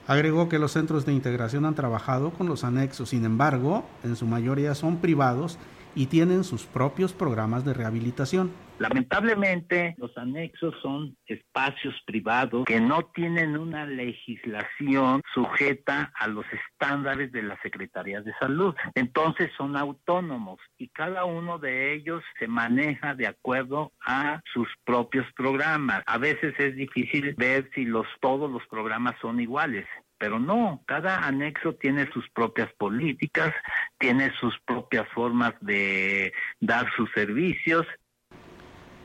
[0.06, 4.26] Agregó que los centros de integración han trabajado con los anexos, sin embargo, en su
[4.26, 5.58] mayoría son privados
[5.94, 8.52] y tienen sus propios programas de rehabilitación.
[8.78, 17.30] Lamentablemente, los anexos son espacios privados que no tienen una legislación sujeta a los estándares
[17.30, 18.74] de las secretarías de salud.
[18.96, 25.26] Entonces son autónomos y cada uno de ellos se maneja de acuerdo a sus propios
[25.36, 26.02] programas.
[26.06, 29.86] A veces es difícil ver si los todos los programas son iguales
[30.24, 33.52] pero no, cada anexo tiene sus propias políticas,
[33.98, 37.86] tiene sus propias formas de dar sus servicios.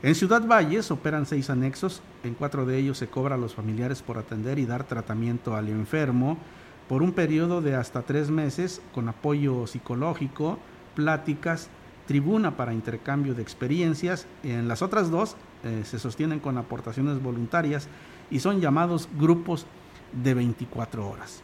[0.02, 4.00] En Ciudad Valles operan seis anexos, en cuatro de ellos se cobra a los familiares
[4.00, 6.38] por atender y dar tratamiento al enfermo
[6.88, 10.58] por un periodo de hasta tres meses con apoyo psicológico,
[10.94, 11.68] pláticas,
[12.06, 14.26] tribuna para intercambio de experiencias.
[14.42, 17.90] En las otras dos eh, se sostienen con aportaciones voluntarias
[18.30, 19.66] y son llamados grupos
[20.12, 21.42] de 24 horas.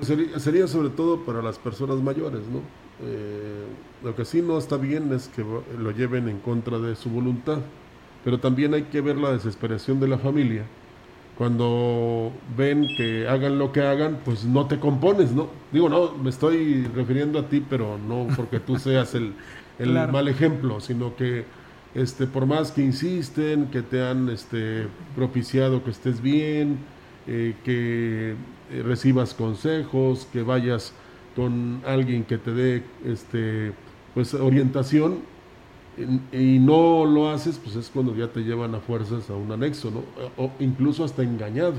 [0.00, 2.60] Sería, sobre todo para las personas mayores, ¿no?
[3.04, 3.64] Eh,
[4.02, 5.44] lo que sí no está bien es que
[5.78, 7.58] lo lleven en contra de su voluntad,
[8.24, 10.64] pero también hay que ver la desesperación de la familia.
[11.36, 15.48] Cuando ven que hagan lo que hagan, pues no te compones, ¿no?
[15.72, 19.34] Digo, no, me estoy refiriendo a ti, pero no porque tú seas el,
[19.78, 21.44] el mal ejemplo, sino que
[21.94, 26.78] este, por más que insisten, que te han este, propiciado que estés bien,
[27.26, 28.34] eh, que
[28.70, 30.92] eh, recibas consejos, que vayas
[31.36, 33.72] con alguien que te dé este,
[34.14, 35.32] pues, orientación
[36.32, 39.92] y, no lo haces, pues es cuando ya te llevan a fuerzas a un anexo.
[40.36, 41.74] O incluso hasta engañado.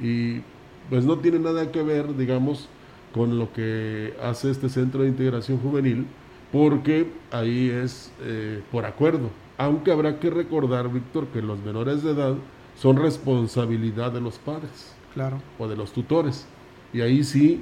[0.00, 0.42] Y
[0.90, 2.68] pues no tiene nada que ver, digamos,
[3.14, 6.06] con lo que hace este centro de integración juvenil,
[6.52, 9.30] porque ahí es eh, por acuerdo.
[9.56, 12.34] Aunque habrá que recordar, Víctor, que los menores de edad
[12.76, 14.94] son responsabilidad de los padres.
[15.14, 15.40] Claro.
[15.58, 16.46] O de los tutores.
[16.92, 17.60] Y ahí sí,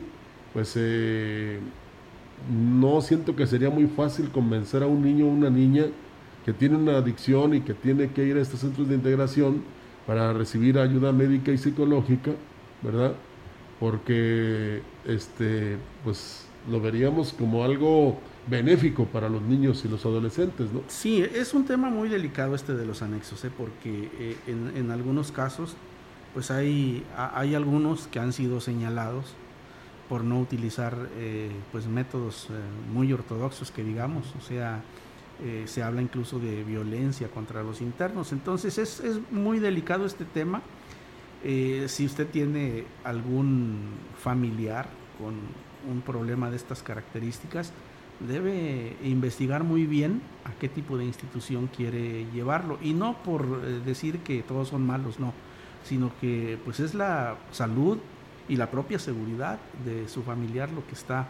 [0.52, 1.60] pues eh,
[2.50, 5.86] no siento que sería muy fácil convencer a un niño o una niña
[6.44, 9.62] que tiene una adicción y que tiene que ir a estos centros de integración
[10.06, 12.32] para recibir ayuda médica y psicológica,
[12.82, 13.14] ¿verdad?
[13.80, 20.82] Porque este, pues lo veríamos como algo benéfico para los niños y los adolescentes, ¿no?
[20.88, 23.50] Sí, es un tema muy delicado este de los anexos, ¿eh?
[23.56, 25.76] porque eh, en, algunos casos,
[26.34, 29.34] pues hay, hay algunos que han sido señalados
[30.08, 32.48] por no utilizar eh, pues métodos
[32.92, 34.82] muy ortodoxos que digamos, o sea,
[35.64, 40.62] se habla incluso de violencia contra los internos, entonces es, es muy delicado este tema.
[41.42, 43.80] si usted tiene algún
[44.22, 44.88] familiar
[45.18, 45.34] con
[45.90, 47.72] un problema de estas características,
[48.20, 53.80] debe investigar muy bien a qué tipo de institución quiere llevarlo y no por eh,
[53.84, 55.32] decir que todos son malos, no,
[55.84, 57.98] sino que pues es la salud
[58.48, 61.28] y la propia seguridad de su familiar lo que está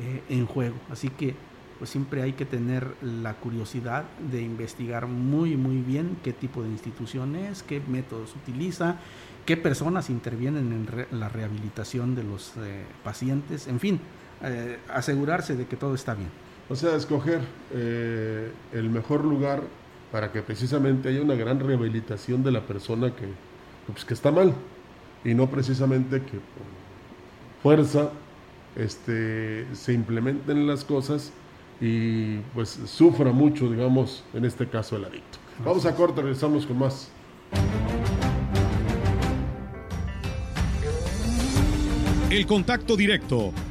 [0.00, 0.76] eh, en juego.
[0.90, 1.34] Así que
[1.78, 6.68] pues siempre hay que tener la curiosidad de investigar muy muy bien qué tipo de
[6.68, 8.96] institución es, qué métodos utiliza,
[9.46, 14.00] qué personas intervienen en la rehabilitación de los eh, pacientes, en fin,
[14.42, 16.30] eh, asegurarse de que todo está bien.
[16.68, 17.40] O sea, escoger
[17.72, 19.62] eh, el mejor lugar
[20.12, 23.26] para que precisamente haya una gran rehabilitación de la persona que,
[23.90, 24.54] pues, que está mal
[25.24, 28.10] y no precisamente que por fuerza
[28.76, 31.32] este, se implementen las cosas
[31.80, 35.38] y pues sufra mucho, digamos, en este caso el adicto.
[35.64, 37.10] Vamos a corte, regresamos con más.
[42.30, 43.52] El contacto directo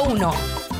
[0.00, 0.79] 202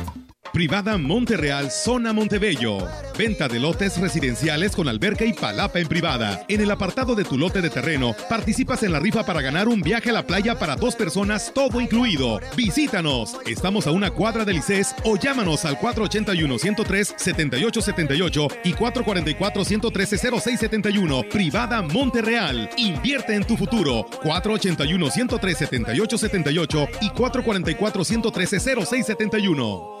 [0.53, 2.79] Privada Monterreal, zona Montebello.
[3.17, 6.43] Venta de lotes residenciales con alberca y palapa en privada.
[6.49, 9.81] En el apartado de tu lote de terreno, participas en la rifa para ganar un
[9.81, 12.41] viaje a la playa para dos personas, todo incluido.
[12.57, 13.37] Visítanos.
[13.45, 21.29] Estamos a una cuadra del ICES o llámanos al 481-103-7878 y 444-113-0671.
[21.29, 22.69] Privada Monterreal.
[22.75, 24.05] Invierte en tu futuro.
[24.23, 30.00] 481-103-7878 y 444-113-0671.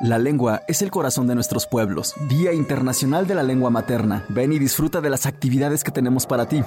[0.00, 2.14] La lengua es el corazón de nuestros pueblos.
[2.28, 4.24] Día Internacional de la Lengua Materna.
[4.28, 6.62] Ven y disfruta de las actividades que tenemos para ti.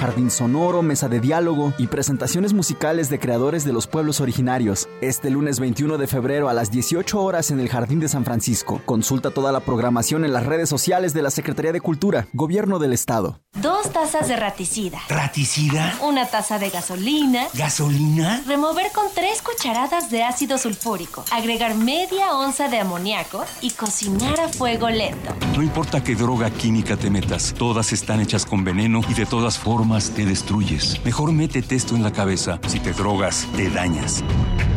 [0.00, 4.88] Jardín sonoro, mesa de diálogo y presentaciones musicales de creadores de los pueblos originarios.
[5.00, 8.82] Este lunes 21 de febrero a las 18 horas en el Jardín de San Francisco.
[8.84, 12.92] Consulta toda la programación en las redes sociales de la Secretaría de Cultura, Gobierno del
[12.92, 13.42] Estado.
[13.62, 14.98] Dos tazas de raticida.
[15.08, 15.94] ¿Raticida?
[16.02, 17.44] Una taza de gasolina.
[17.54, 18.42] ¿Gasolina?
[18.46, 21.24] Remover con tres cucharadas de ácido sulfúrico.
[21.30, 25.34] Agregar media onza de amoníaco y cocinar a fuego lento.
[25.54, 29.58] No importa qué droga química te metas, todas están hechas con veneno y de todas
[29.58, 31.04] formas te destruyes.
[31.04, 32.58] Mejor métete esto en la cabeza.
[32.66, 34.24] Si te drogas, te dañas.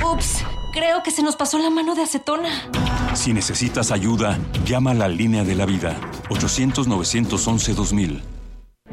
[0.05, 2.49] Ups, creo que se nos pasó la mano de acetona.
[3.13, 5.95] Si necesitas ayuda, llama a la línea de la vida.
[6.29, 8.38] 800-911-2000.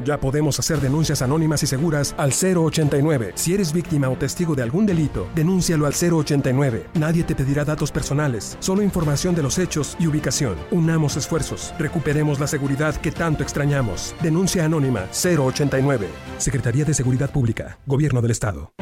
[0.03, 3.31] Ya podemos hacer denuncias anónimas y seguras al 089.
[3.35, 6.87] Si eres víctima o testigo de algún delito, denúncialo al 089.
[6.93, 10.55] Nadie te pedirá datos personales, solo información de los hechos y ubicación.
[10.71, 14.15] Unamos esfuerzos, recuperemos la seguridad que tanto extrañamos.
[14.21, 16.07] Denuncia anónima 089.
[16.37, 18.73] Secretaría de Seguridad Pública, Gobierno del Estado.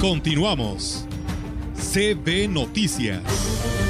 [0.00, 1.06] Continuamos.
[1.76, 3.81] CB Noticias.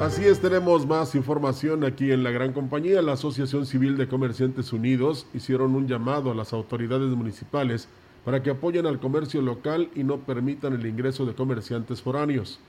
[0.00, 3.02] Así es, tenemos más información aquí en la gran compañía.
[3.02, 7.88] La Asociación Civil de Comerciantes Unidos hicieron un llamado a las autoridades municipales
[8.24, 12.60] para que apoyen al comercio local y no permitan el ingreso de comerciantes foráneos.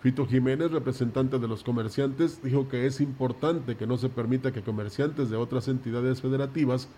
[0.00, 4.62] Fito Jiménez, representante de los comerciantes, dijo que es importante que no se permita que
[4.62, 6.88] comerciantes de otras entidades federativas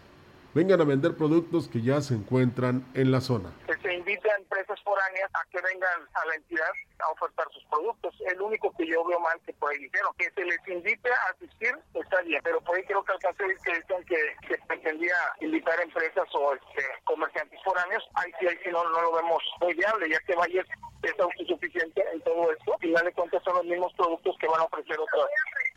[0.55, 3.53] vengan a vender productos que ya se encuentran en la zona.
[3.83, 8.15] Se invite a empresas foráneas a que vengan a la entidad a ofertar sus productos.
[8.27, 11.31] El único que yo veo mal que por ahí dijeron que se les invite a
[11.35, 15.79] asistir, está bien, pero por ahí creo que alcancé que dicen que, que pretendía invitar
[15.79, 18.05] a empresas o este, comerciantes foráneos.
[18.15, 20.67] Ahí sí, ahí sí no, no lo vemos muy viable, ya que Valles
[21.03, 22.77] es autosuficiente en todo esto.
[22.81, 25.27] Y final de cuentas son los mismos productos que van a ofrecer otras,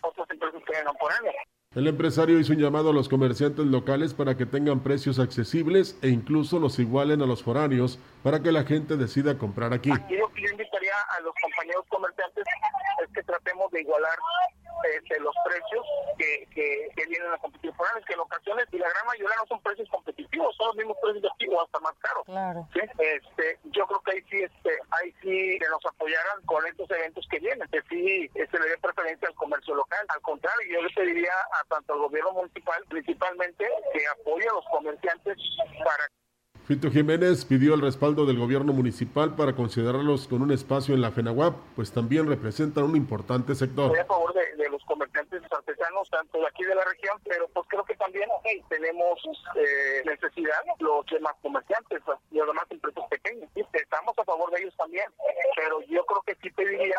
[0.01, 1.35] otras empresas que vengan foráneas.
[1.75, 6.07] El empresario hizo un llamado a los comerciantes locales para que tengan precios accesibles e
[6.07, 9.89] incluso los igualen a los foráneos para que la gente decida comprar aquí.
[9.89, 12.45] Lo que yo invitaría a los compañeros comerciantes
[13.03, 14.17] es que tratemos de igualar
[14.83, 15.85] este, los precios
[16.17, 19.47] que, que, que vienen a competir foráneos, que en ocasiones, y la gran mayoría no
[19.47, 22.25] son precios competitivos, son los mismos precios de aquí o hasta más caros.
[22.25, 22.67] Claro.
[22.73, 22.81] ¿sí?
[22.99, 24.71] Este, yo creo que ahí sí, este,
[25.01, 28.77] ahí sí que nos apoyaran con estos eventos que vienen, que sí se le dé
[28.77, 30.05] preferencia al comercio local.
[30.09, 34.65] Al contrario, yo le pediría a tanto al gobierno municipal, principalmente, que apoye a los
[34.65, 35.37] comerciantes
[35.83, 36.09] para
[36.67, 41.11] Fito Jiménez pidió el respaldo del gobierno municipal para considerarlos con un espacio en la
[41.11, 43.85] FENAWAP, pues también representan un importante sector.
[43.85, 47.67] Estoy a favor de, los comerciantes artesanos, tanto de aquí de la región, pero pues
[47.69, 49.21] creo que también okay, tenemos
[49.55, 52.01] eh, necesidad los demás comerciantes
[52.31, 53.47] y los demás empresas pequeñas.
[53.71, 55.05] Estamos a favor de ellos también,
[55.55, 56.95] pero yo creo que sí pediría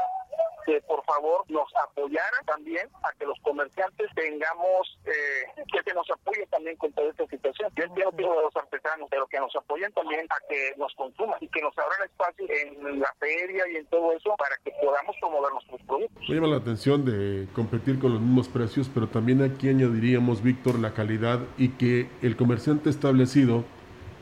[0.66, 6.10] que por favor nos apoyaran también a que los comerciantes tengamos, eh, que se nos
[6.10, 7.70] apoye también con toda esta situación.
[7.76, 11.48] Yo que de los artesanos, pero que nos apoyen también a que nos consuman y
[11.48, 15.52] que nos abran espacio en la feria y en todo eso para que podamos promover
[15.52, 16.28] nuestros productos.
[16.28, 20.78] Me llama la atención de competir con los mismos precios, pero también aquí añadiríamos, Víctor,
[20.78, 23.64] la calidad y que el comerciante establecido,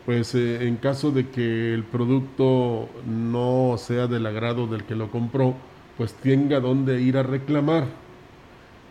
[0.04, 5.10] pues eh, en caso de que el producto no sea del agrado del que lo
[5.10, 5.54] compró,
[5.96, 8.03] pues tenga dónde ir a reclamar.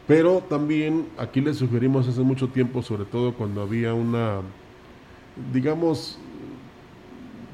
[0.07, 4.41] Pero también aquí le sugerimos hace mucho tiempo, sobre todo cuando había una,
[5.53, 6.17] digamos,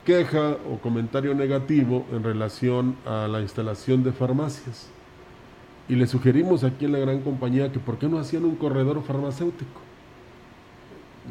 [0.04, 4.88] queja o comentario negativo en relación a la instalación de farmacias.
[5.88, 9.04] Y le sugerimos aquí en la gran compañía que por qué no hacían un corredor
[9.04, 9.82] farmacéutico.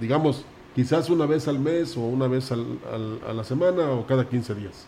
[0.01, 0.45] Digamos,
[0.75, 4.87] quizás una vez al mes o una vez a la semana o cada 15 días.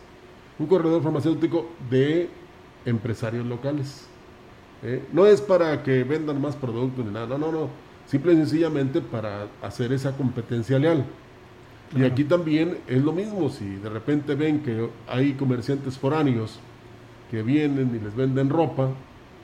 [0.61, 2.29] Un corredor farmacéutico de
[2.85, 4.10] empresarios locales.
[4.83, 5.03] ¿Eh?
[5.13, 7.69] No es para que vendan más productos ni nada, no, no, no.
[8.07, 11.05] Simple y sencillamente para hacer esa competencia leal.
[11.97, 16.61] Y aquí también es lo mismo, si de repente ven que hay comerciantes foráneos
[17.31, 18.91] que vienen y les venden ropa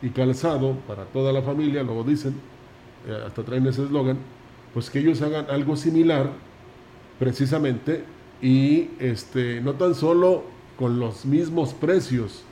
[0.00, 2.34] y calzado para toda la familia, luego dicen,
[3.08, 4.18] eh, hasta traen ese eslogan,
[4.72, 6.30] pues que ellos hagan algo similar
[7.18, 8.04] precisamente
[8.40, 10.44] y este, no tan solo
[10.78, 12.42] con los mismos precios,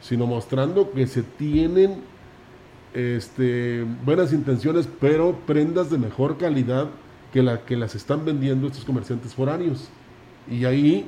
[0.00, 2.02] sino mostrando que se tienen
[2.94, 6.88] este, buenas intenciones, pero prendas de mejor calidad
[7.32, 9.88] que la que las están vendiendo estos comerciantes foráneos.
[10.50, 11.06] Y ahí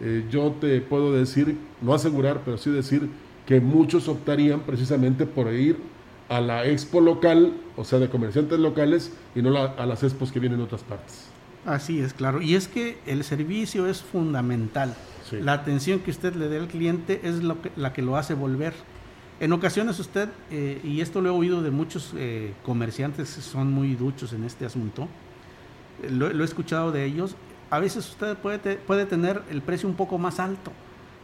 [0.00, 3.08] eh, yo te puedo decir, no asegurar, pero sí decir
[3.46, 5.76] que muchos optarían precisamente por ir
[6.28, 10.40] a la expo local, o sea, de comerciantes locales, y no a las expos que
[10.40, 11.28] vienen de otras partes.
[11.64, 12.42] Así es, claro.
[12.42, 14.94] Y es que el servicio es fundamental.
[15.32, 18.34] La atención que usted le dé al cliente es lo que, la que lo hace
[18.34, 18.74] volver.
[19.38, 23.70] En ocasiones usted, eh, y esto lo he oído de muchos eh, comerciantes que son
[23.72, 25.08] muy duchos en este asunto,
[26.02, 27.36] eh, lo, he escuchado de ellos,
[27.70, 30.72] a veces usted puede, puede tener el precio un poco más alto,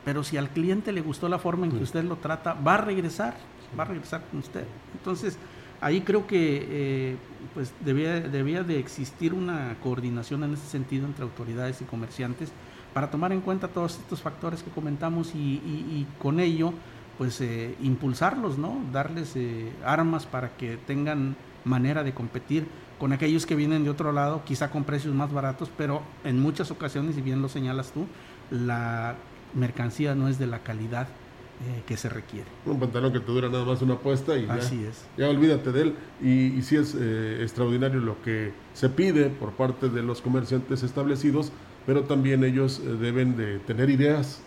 [0.05, 2.79] pero si al cliente le gustó la forma en que usted lo trata, va a
[2.79, 3.35] regresar,
[3.79, 4.65] va a regresar con usted.
[4.95, 5.39] Entonces,
[5.83, 7.17] ahí creo que eh,
[7.55, 12.51] pues debía, debía de existir una coordinación en ese sentido entre autoridades y comerciantes
[12.95, 16.73] para tomar en cuenta todos estos factores que comentamos y, con ello
[17.19, 18.81] pues eh, impulsarlos, ¿no?
[18.93, 22.67] Darles eh, armas para que tengan manera de competir
[22.99, 26.71] con aquellos que vienen de otro lado, quizá con precios más baratos, pero en muchas
[26.71, 28.07] ocasiones, y bien lo señalas tú,
[28.51, 29.17] la
[29.55, 32.47] mercancía no es de la calidad eh, que se requiere.
[32.65, 35.05] Un pantalón que te dura nada más una apuesta y Así ya, es.
[35.17, 35.95] ya olvídate de él.
[36.21, 40.83] Y, y sí es eh, extraordinario lo que se pide por parte de los comerciantes
[40.83, 41.53] establecidos,
[41.87, 44.41] pero también ellos eh, deben de tener ideas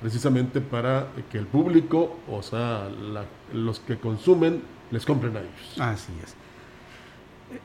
[0.00, 2.88] precisamente para que el público, o sea,
[3.52, 5.78] los que consumen, les compren a ellos.
[5.78, 6.34] Así es.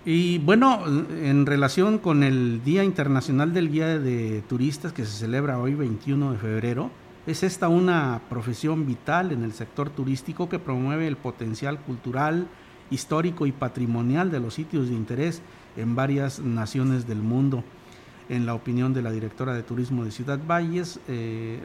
[0.04, 5.60] Y bueno, en relación con el Día Internacional del Guía de Turistas que se celebra
[5.60, 6.92] hoy 21 de febrero,
[7.28, 12.48] es esta una profesión vital en el sector turístico que promueve el potencial cultural,
[12.92, 15.42] histórico y patrimonial de los sitios de interés
[15.76, 17.64] en varias naciones del mundo.
[18.28, 21.62] En la opinión de la directora de turismo de Ciudad Valles, eh,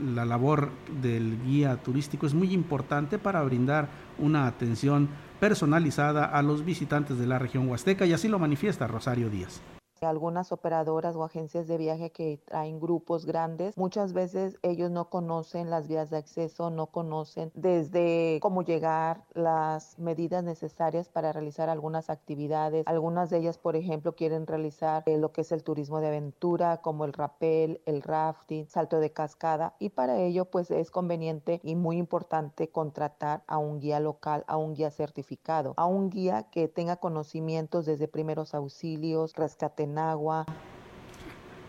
[0.00, 0.70] la labor
[1.00, 3.88] del guía turístico es muy importante para brindar
[4.18, 5.08] una atención
[5.40, 9.60] personalizada a los visitantes de la región huasteca y así lo manifiesta Rosario Díaz.
[10.02, 15.70] Algunas operadoras o agencias de viaje que traen grupos grandes, muchas veces ellos no conocen
[15.70, 22.10] las vías de acceso, no conocen desde cómo llegar, las medidas necesarias para realizar algunas
[22.10, 22.84] actividades.
[22.86, 26.78] Algunas de ellas, por ejemplo, quieren realizar eh, lo que es el turismo de aventura,
[26.78, 31.76] como el rappel, el rafting, salto de cascada, y para ello pues es conveniente y
[31.76, 36.66] muy importante contratar a un guía local, a un guía certificado, a un guía que
[36.66, 39.86] tenga conocimientos desde primeros auxilios, rescate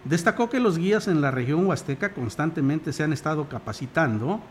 [0.06, 4.42] Destacó que los guías en la región huasteca constantemente se han estado capacitando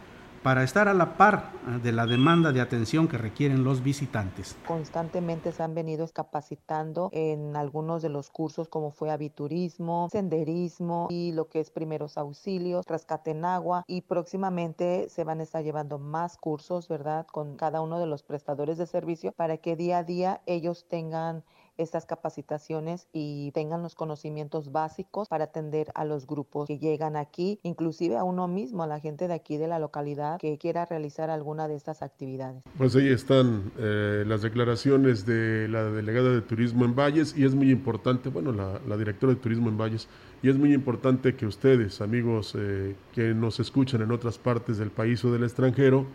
[0.43, 4.57] para estar a la par eh, de la demanda de atención que requieren los visitantes.
[4.67, 11.33] Constantemente se han venido capacitando en algunos de los cursos como fue aviturismo, senderismo y
[11.33, 15.99] lo que es primeros auxilios, rescate en agua y próximamente se van a estar llevando
[15.99, 17.27] más cursos, ¿verdad?
[17.31, 21.45] Con cada uno de los prestadores de servicio para que día a día ellos tengan
[21.79, 27.59] estas capacitaciones y tengan los conocimientos básicos para atender a los grupos que llegan aquí,
[27.63, 31.31] inclusive a uno mismo, a la gente de aquí de la localidad que quiera realizar
[31.31, 32.63] alguna de estas actividades.
[32.77, 37.55] Pues ahí están eh, las declaraciones de la delegada de turismo en Valles y es
[37.55, 40.09] muy importante, bueno, la, directora de turismo en Valles,
[40.43, 44.91] y es muy importante que ustedes, amigos eh, que nos escuchan en otras partes del
[44.91, 46.07] país o del extranjero,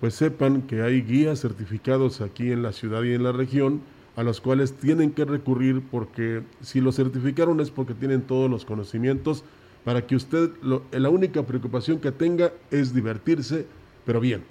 [0.00, 3.82] pues sepan que hay guías certificados aquí en la ciudad y en la región
[4.16, 8.64] a los cuales tienen que recurrir porque si lo certificaron es porque tienen todos los
[8.64, 9.44] conocimientos
[9.84, 10.50] para que usted,
[10.92, 13.66] la única preocupación que tenga es divertirse,
[14.04, 14.44] pero bien.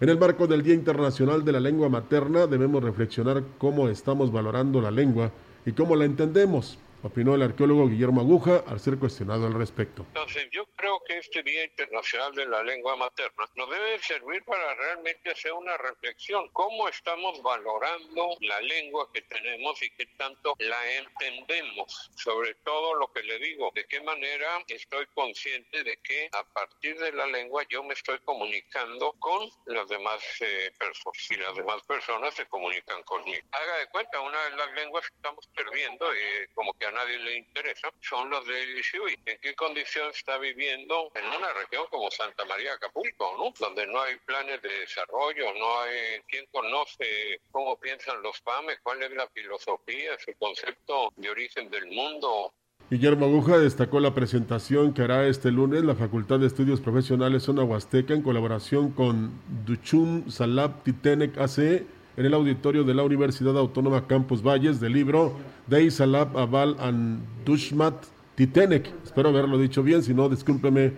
[0.00, 4.80] En el marco del Día Internacional de la Lengua Materna debemos reflexionar cómo estamos valorando
[4.80, 5.32] la lengua
[5.64, 10.02] y cómo la entendemos opinó el arqueólogo Guillermo Aguja al ser cuestionado al respecto.
[10.08, 14.74] Entonces, yo creo que este Día Internacional de la Lengua Materna nos debe servir para
[14.74, 16.48] realmente hacer una reflexión.
[16.52, 22.10] ¿Cómo estamos valorando la lengua que tenemos y qué tanto la entendemos?
[22.16, 26.98] Sobre todo lo que le digo, de qué manera estoy consciente de que a partir
[26.98, 31.82] de la lengua yo me estoy comunicando con las demás eh, personas y las demás
[31.82, 33.46] personas se comunican conmigo.
[33.52, 37.18] Haga de cuenta, una de las lenguas que estamos perdiendo, eh, como que a nadie
[37.18, 39.16] le interesa, son los del Ishui.
[39.26, 43.52] ¿En qué condición está viviendo en una región como Santa María Acapulco, ¿no?
[43.58, 49.02] donde no hay planes de desarrollo, no hay quien conoce cómo piensan los PAMES, cuál
[49.02, 52.52] es la filosofía, su concepto de origen del mundo,
[52.88, 57.64] Guillermo Aguja destacó la presentación que hará este lunes la Facultad de Estudios Profesionales Zona
[57.64, 59.32] Huasteca en colaboración con
[59.66, 61.82] Duchum Salab Titenec AC
[62.16, 65.36] en el auditorio de la Universidad Autónoma Campus Valles del libro
[65.66, 67.94] Dei Salab Aval and Dushmat
[68.34, 68.90] Titenec.
[69.04, 70.92] Espero haberlo dicho bien, si no, discúlpeme,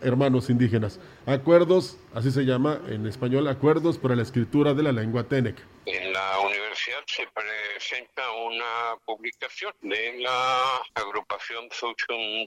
[0.00, 0.98] hermanos indígenas.
[1.26, 5.56] Acuerdos, así se llama en español, acuerdos para la escritura de la lengua Tenec.
[5.86, 6.71] En la universidad
[7.06, 11.68] se presenta una publicación de la agrupación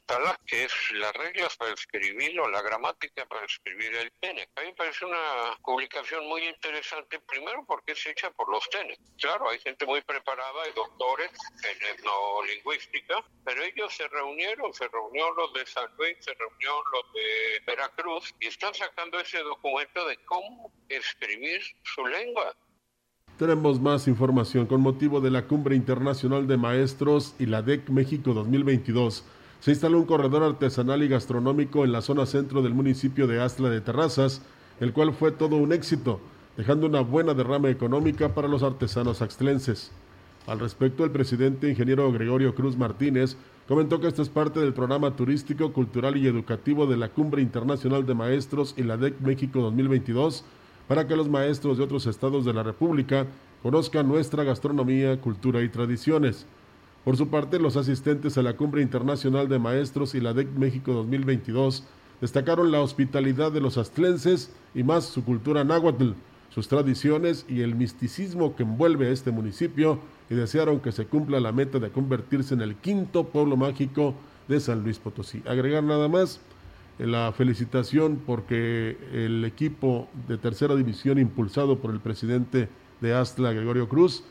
[0.06, 4.50] Tala, que es las reglas para escribir o la gramática para escribir el Tenec.
[4.56, 9.00] A mí me parece una publicación muy interesante, primero porque es hecha por los Tenec.
[9.18, 11.32] Claro, hay gente muy preparada, hay doctores
[11.64, 17.14] en etnolingüística, pero ellos se reunieron, se reunió los de San Luis, se reunió los
[17.14, 22.54] de Veracruz y están sacando ese documento de cómo escribir su lengua.
[23.38, 28.34] Tenemos más información con motivo de la Cumbre Internacional de Maestros y la DEC México
[28.34, 29.26] 2022.
[29.60, 33.70] Se instaló un corredor artesanal y gastronómico en la zona centro del municipio de Astla
[33.70, 34.42] de Terrazas,
[34.80, 36.22] el cual fue todo un éxito,
[36.56, 39.92] dejando una buena derrama económica para los artesanos axtlenses.
[40.48, 43.36] Al respecto, el presidente ingeniero Gregorio Cruz Martínez
[43.68, 48.06] comentó que esto es parte del programa turístico, cultural y educativo de la Cumbre Internacional
[48.06, 50.46] de Maestros y la DEC México 2022
[50.88, 53.26] para que los maestros de otros estados de la República
[53.64, 56.46] conozcan nuestra gastronomía, cultura y tradiciones.
[57.04, 60.94] Por su parte, los asistentes a la Cumbre Internacional de Maestros y la DEC México
[60.94, 61.84] 2022
[62.22, 66.12] destacaron la hospitalidad de los astlenses y más su cultura náhuatl,
[66.50, 71.40] sus tradiciones y el misticismo que envuelve a este municipio y desearon que se cumpla
[71.40, 74.16] la meta de convertirse en el quinto pueblo mágico
[74.48, 75.44] de San Luis Potosí.
[75.46, 76.40] Agregar nada más,
[76.98, 82.70] la felicitación porque el equipo de tercera división impulsado por el presidente
[83.02, 84.24] de Astla, Gregorio Cruz,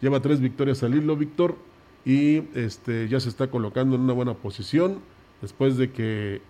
[0.00, 1.56] lleva tres victorias al hilo, Víctor,
[2.04, 5.00] y este, ya se está colocando en una buena posición
[5.42, 6.40] después de que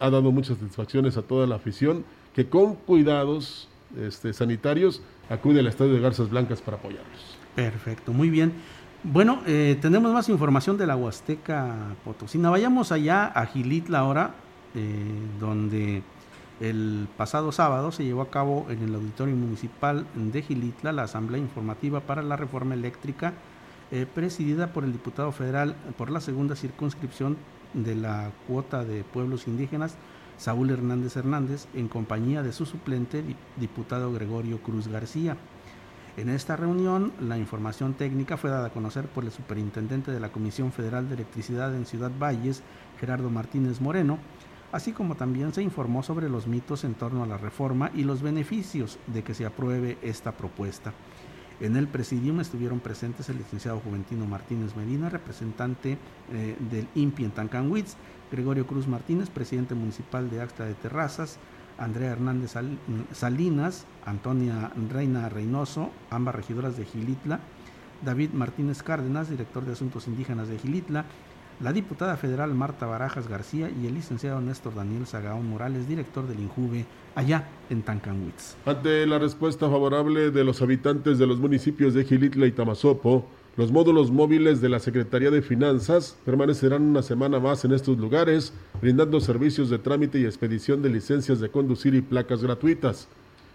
[0.00, 2.04] ha dado muchas satisfacciones a toda la afición,
[2.34, 3.68] que con cuidados
[4.00, 7.38] este, sanitarios acude al estadio de Garzas Blancas para apoyarlos.
[7.54, 8.52] Perfecto, muy bien.
[9.04, 12.50] Bueno, eh, tenemos más información de la Huasteca Potosina.
[12.50, 14.34] Vayamos allá a Gilitla ahora
[14.74, 16.02] eh, donde
[16.60, 21.40] el pasado sábado se llevó a cabo en el Auditorio Municipal de Gilitla la Asamblea
[21.40, 23.34] Informativa para la Reforma Eléctrica,
[23.90, 27.36] eh, presidida por el diputado federal por la segunda circunscripción
[27.74, 29.96] de la cuota de pueblos indígenas,
[30.38, 33.24] Saúl Hernández Hernández, en compañía de su suplente,
[33.56, 35.36] diputado Gregorio Cruz García.
[36.16, 40.30] En esta reunión, la información técnica fue dada a conocer por el superintendente de la
[40.30, 42.62] Comisión Federal de Electricidad en Ciudad Valles,
[43.00, 44.18] Gerardo Martínez Moreno,
[44.74, 48.22] así como también se informó sobre los mitos en torno a la reforma y los
[48.22, 50.92] beneficios de que se apruebe esta propuesta.
[51.60, 55.96] En el presidium estuvieron presentes el licenciado Juventino Martínez Medina, representante
[56.32, 57.94] eh, del INPI en Tancanwitz,
[58.32, 61.38] Gregorio Cruz Martínez, presidente municipal de Acta de Terrazas,
[61.78, 62.54] Andrea Hernández
[63.12, 67.38] Salinas, Antonia Reina Reynoso, ambas regidoras de Gilitla,
[68.04, 71.04] David Martínez Cárdenas, director de Asuntos Indígenas de Gilitla,
[71.60, 76.40] la diputada federal Marta Barajas García y el licenciado Néstor Daniel Sagaón Morales, director del
[76.40, 76.84] INJUVE,
[77.14, 78.56] allá en Tancanwitz.
[78.66, 83.26] Ante la respuesta favorable de los habitantes de los municipios de Gilitla y Tamazopo,
[83.56, 88.52] los módulos móviles de la Secretaría de Finanzas permanecerán una semana más en estos lugares,
[88.80, 93.06] brindando servicios de trámite y expedición de licencias de conducir y placas gratuitas.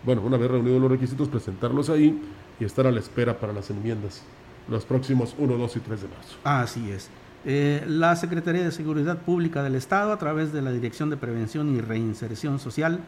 [0.04, 2.20] bueno una vez reunidos los requisitos presentarlos ahí
[2.58, 4.22] y estar a la espera para las enmiendas
[4.68, 6.36] los próximos 1, 2 y 3 de marzo.
[6.44, 7.10] Así es.
[7.44, 11.74] Eh, la Secretaría de Seguridad Pública del Estado, a través de la Dirección de Prevención
[11.74, 13.00] y Reinserción Social,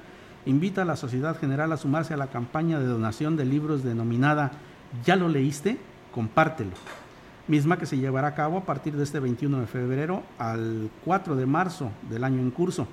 [0.46, 4.50] invita a la sociedad general a sumarse a la campaña de donación de libros denominada
[5.04, 5.78] ¿Ya lo leíste?
[6.12, 6.70] Compártelo,
[7.48, 11.34] misma que se llevará a cabo a partir de este 21 de febrero al 4
[11.34, 12.86] de marzo del año en curso.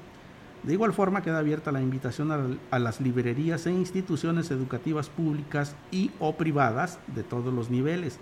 [0.64, 6.12] De igual forma queda abierta la invitación a, las librerías e instituciones educativas públicas y
[6.20, 8.20] o privadas de todos los niveles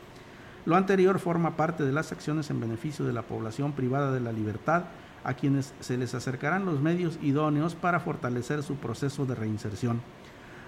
[0.65, 4.31] lo anterior forma parte de las acciones en beneficio de la población privada de la
[4.31, 4.83] libertad,
[5.23, 10.01] a quienes se les acercarán los medios idóneos para fortalecer su proceso de reinserción.